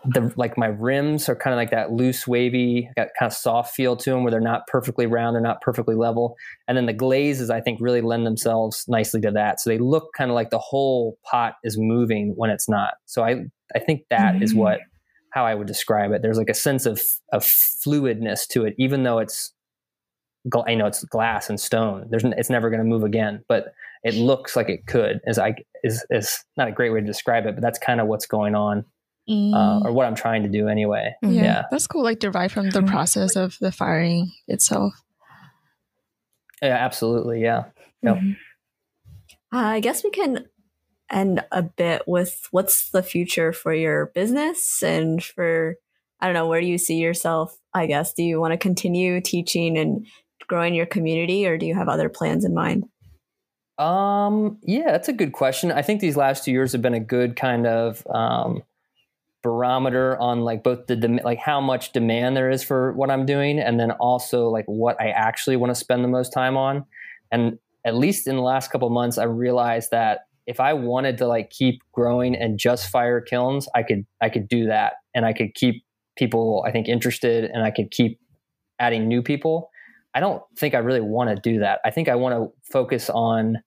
[0.05, 3.74] the like my rims are kind of like that loose, wavy, got kind of soft
[3.74, 6.37] feel to them where they're not perfectly round, they're not perfectly level,
[6.68, 9.61] and then the glazes I think really lend themselves nicely to that.
[9.61, 12.95] So they look kind of like the whole pot is moving when it's not.
[13.07, 14.43] So I I think that mm-hmm.
[14.43, 14.80] is what
[15.30, 16.22] how I would describe it.
[16.22, 19.53] There's like a sense of of fluidness to it, even though it's
[20.66, 22.07] I know it's glass and stone.
[22.11, 23.72] There's it's never going to move again, but
[24.03, 25.20] it looks like it could.
[25.26, 28.07] Is I is is not a great way to describe it, but that's kind of
[28.07, 28.85] what's going on,
[29.29, 29.55] mm.
[29.55, 31.14] uh, or what I'm trying to do anyway.
[31.22, 32.03] Yeah, yeah, that's cool.
[32.03, 32.89] Like derived from the mm-hmm.
[32.89, 34.95] process of the firing itself.
[36.62, 37.43] Yeah, absolutely.
[37.43, 37.64] Yeah.
[38.03, 38.16] Yep.
[38.16, 38.33] Mm-hmm.
[39.57, 40.47] Uh, I guess we can
[41.11, 45.77] end a bit with what's the future for your business and for
[46.20, 49.20] I don't know where do you see yourself I guess do you want to continue
[49.20, 50.07] teaching and
[50.47, 52.85] growing your community or do you have other plans in mind?
[53.79, 55.72] Um, yeah, that's a good question.
[55.72, 58.62] I think these last two years have been a good kind of um,
[59.45, 63.26] barometer on like both the dem- like how much demand there is for what I'm
[63.26, 66.84] doing, and then also like what I actually want to spend the most time on.
[67.30, 71.26] And at least in the last couple months, I realized that if I wanted to
[71.26, 75.34] like keep growing and just fire kilns, I could I could do that, and I
[75.34, 75.84] could keep
[76.16, 78.18] people I think interested, and I could keep
[78.80, 79.70] adding new people.
[80.14, 81.80] I don't think I really want to do that.
[81.84, 83.59] I think I want to focus on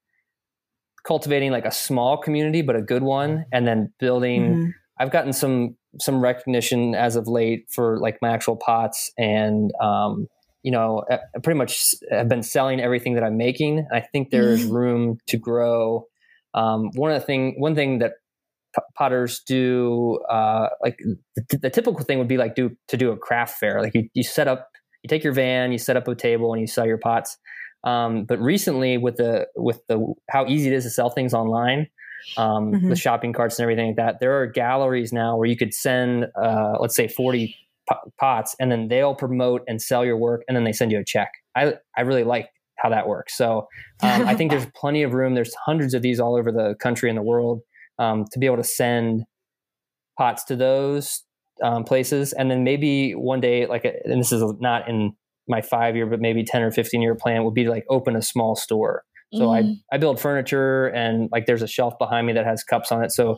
[1.05, 4.41] cultivating like a small community, but a good one, and then building.
[4.41, 4.69] Mm-hmm.
[5.00, 10.28] I've gotten some some recognition as of late for like my actual pots, and um,
[10.64, 13.88] you know, I pretty much have been selling everything that I'm making.
[13.91, 14.74] I think there's mm-hmm.
[14.74, 16.06] room to grow.
[16.54, 18.14] Um, one of the thing, one thing that
[18.95, 21.00] potters do, uh, like
[21.36, 23.82] the, the, typical thing would be like do to do a craft fair.
[23.82, 24.68] Like you, you set up
[25.04, 27.38] you take your van, you set up a table, and you sell your pots.
[27.84, 31.88] Um, but recently, with the with the how easy it is to sell things online,
[32.38, 32.89] um, mm-hmm.
[32.89, 36.28] with shopping carts and everything like that, there are galleries now where you could send,
[36.41, 37.55] uh, let's say, forty
[38.20, 41.05] pots, and then they'll promote and sell your work, and then they send you a
[41.05, 41.32] check.
[41.55, 43.36] I I really like how that works.
[43.36, 43.68] So
[44.01, 45.36] um, I think there's plenty of room.
[45.36, 47.61] There's hundreds of these all over the country and the world
[47.99, 49.24] um, to be able to send
[50.18, 51.24] pots to those
[51.63, 55.13] um, places, and then maybe one day, like, and this is not in
[55.47, 58.15] my five year, but maybe ten or fifteen year plan would be to like open
[58.15, 59.03] a small store.
[59.34, 59.78] So mm.
[59.91, 63.03] I I build furniture, and like there's a shelf behind me that has cups on
[63.03, 63.11] it.
[63.11, 63.38] So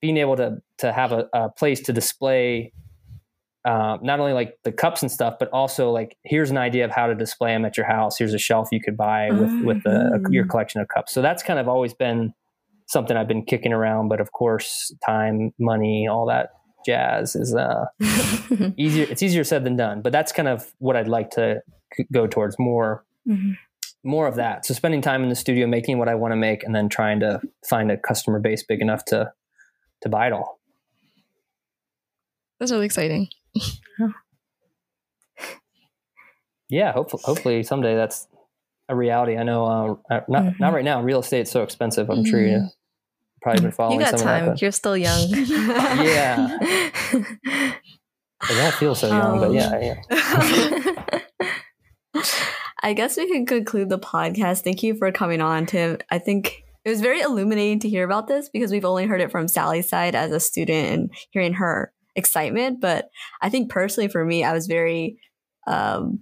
[0.00, 2.72] being able to to have a, a place to display
[3.64, 6.90] uh, not only like the cups and stuff, but also like here's an idea of
[6.90, 8.16] how to display them at your house.
[8.16, 9.66] Here's a shelf you could buy with mm-hmm.
[9.66, 10.50] with a, a, your mm.
[10.50, 11.12] collection of cups.
[11.12, 12.32] So that's kind of always been
[12.86, 14.08] something I've been kicking around.
[14.08, 16.50] But of course, time, money, all that
[16.86, 17.86] jazz is uh,
[18.78, 19.06] easier.
[19.10, 21.60] It's easier said than done, but that's kind of what I'd like to
[22.12, 23.04] go towards more.
[23.28, 23.52] Mm-hmm.
[24.04, 24.64] More of that.
[24.64, 27.20] So spending time in the studio making what I want to make, and then trying
[27.20, 29.32] to find a customer base big enough to
[30.02, 30.60] to buy it all.
[32.58, 33.28] That's really exciting.
[36.68, 38.26] yeah, hopefully, hopefully someday that's
[38.88, 39.36] a reality.
[39.36, 40.62] I know, uh, not mm-hmm.
[40.62, 41.02] not right now.
[41.02, 42.10] Real estate's so expensive.
[42.10, 42.30] I'm mm-hmm.
[42.30, 42.68] sure you
[43.42, 44.00] probably been following.
[44.00, 44.46] You got time.
[44.46, 45.28] That, You're still young.
[45.30, 46.58] yeah.
[48.40, 49.96] I don't feel so young, um, but yeah,
[52.14, 52.22] yeah.
[52.80, 54.62] I guess we can conclude the podcast.
[54.62, 55.98] Thank you for coming on, Tim.
[56.10, 59.30] I think it was very illuminating to hear about this because we've only heard it
[59.30, 62.80] from Sally's side as a student and hearing her excitement.
[62.80, 63.10] But
[63.42, 65.18] I think personally for me, I was very
[65.66, 66.20] um,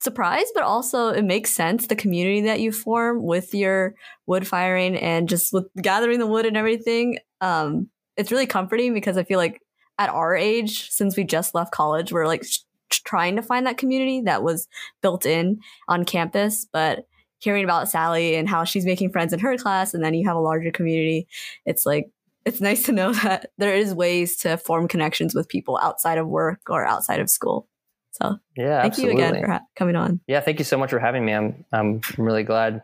[0.00, 3.94] surprised, but also it makes sense the community that you form with your
[4.26, 7.18] wood firing and just with gathering the wood and everything.
[7.40, 9.60] Um, it's really comforting because I feel like
[9.98, 12.44] at our age, since we just left college, we're like
[12.90, 14.68] trying to find that community that was
[15.02, 16.66] built in on campus.
[16.72, 17.06] But
[17.38, 20.36] hearing about Sally and how she's making friends in her class, and then you have
[20.36, 21.26] a larger community,
[21.64, 22.10] it's like
[22.44, 26.26] it's nice to know that there is ways to form connections with people outside of
[26.26, 27.68] work or outside of school.
[28.12, 29.22] So yeah, thank absolutely.
[29.22, 30.20] you again for ha- coming on.
[30.26, 31.34] Yeah, thank you so much for having me.
[31.34, 32.82] I'm I'm really glad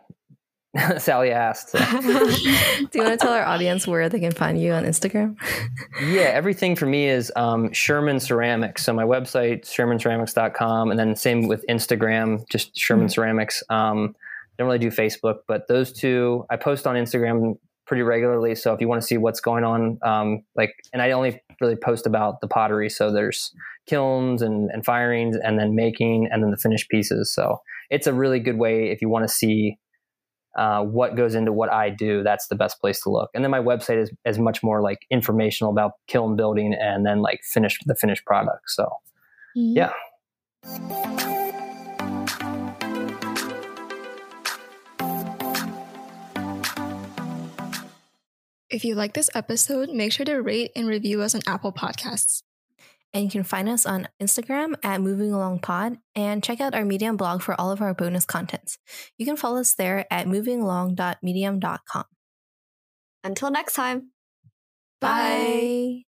[0.98, 1.70] Sally asked.
[1.70, 1.78] So.
[2.00, 5.36] Do you want to tell our audience where they can find you on Instagram?
[6.02, 8.84] yeah, everything for me is um, Sherman Ceramics.
[8.84, 13.12] So my website, shermanceramics.com, and then same with Instagram, just Sherman mm-hmm.
[13.12, 13.62] Ceramics.
[13.70, 14.16] Um,
[14.58, 17.56] don't really do Facebook, but those two, I post on Instagram
[17.86, 18.54] pretty regularly.
[18.54, 21.76] So if you want to see what's going on, um, like, and I only really
[21.76, 22.88] post about the pottery.
[22.88, 23.52] So there's
[23.86, 27.32] kilns and, and firings and then making and then the finished pieces.
[27.32, 27.58] So
[27.90, 29.78] it's a really good way if you want to see
[30.56, 32.22] uh, what goes into what I do.
[32.22, 33.30] That's the best place to look.
[33.34, 37.22] And then my website is, is much more like informational about kiln building and then
[37.22, 38.62] like finished the finished product.
[38.68, 38.84] So
[39.56, 39.76] mm-hmm.
[39.76, 39.92] yeah.
[48.70, 52.42] If you like this episode, make sure to rate and review us on Apple Podcasts.
[53.14, 56.84] And you can find us on Instagram at Moving Along Pod and check out our
[56.84, 58.76] Medium blog for all of our bonus contents.
[59.16, 62.04] You can follow us there at movingalong.medium.com.
[63.22, 64.10] Until next time.
[65.00, 66.02] Bye.
[66.02, 66.13] Bye.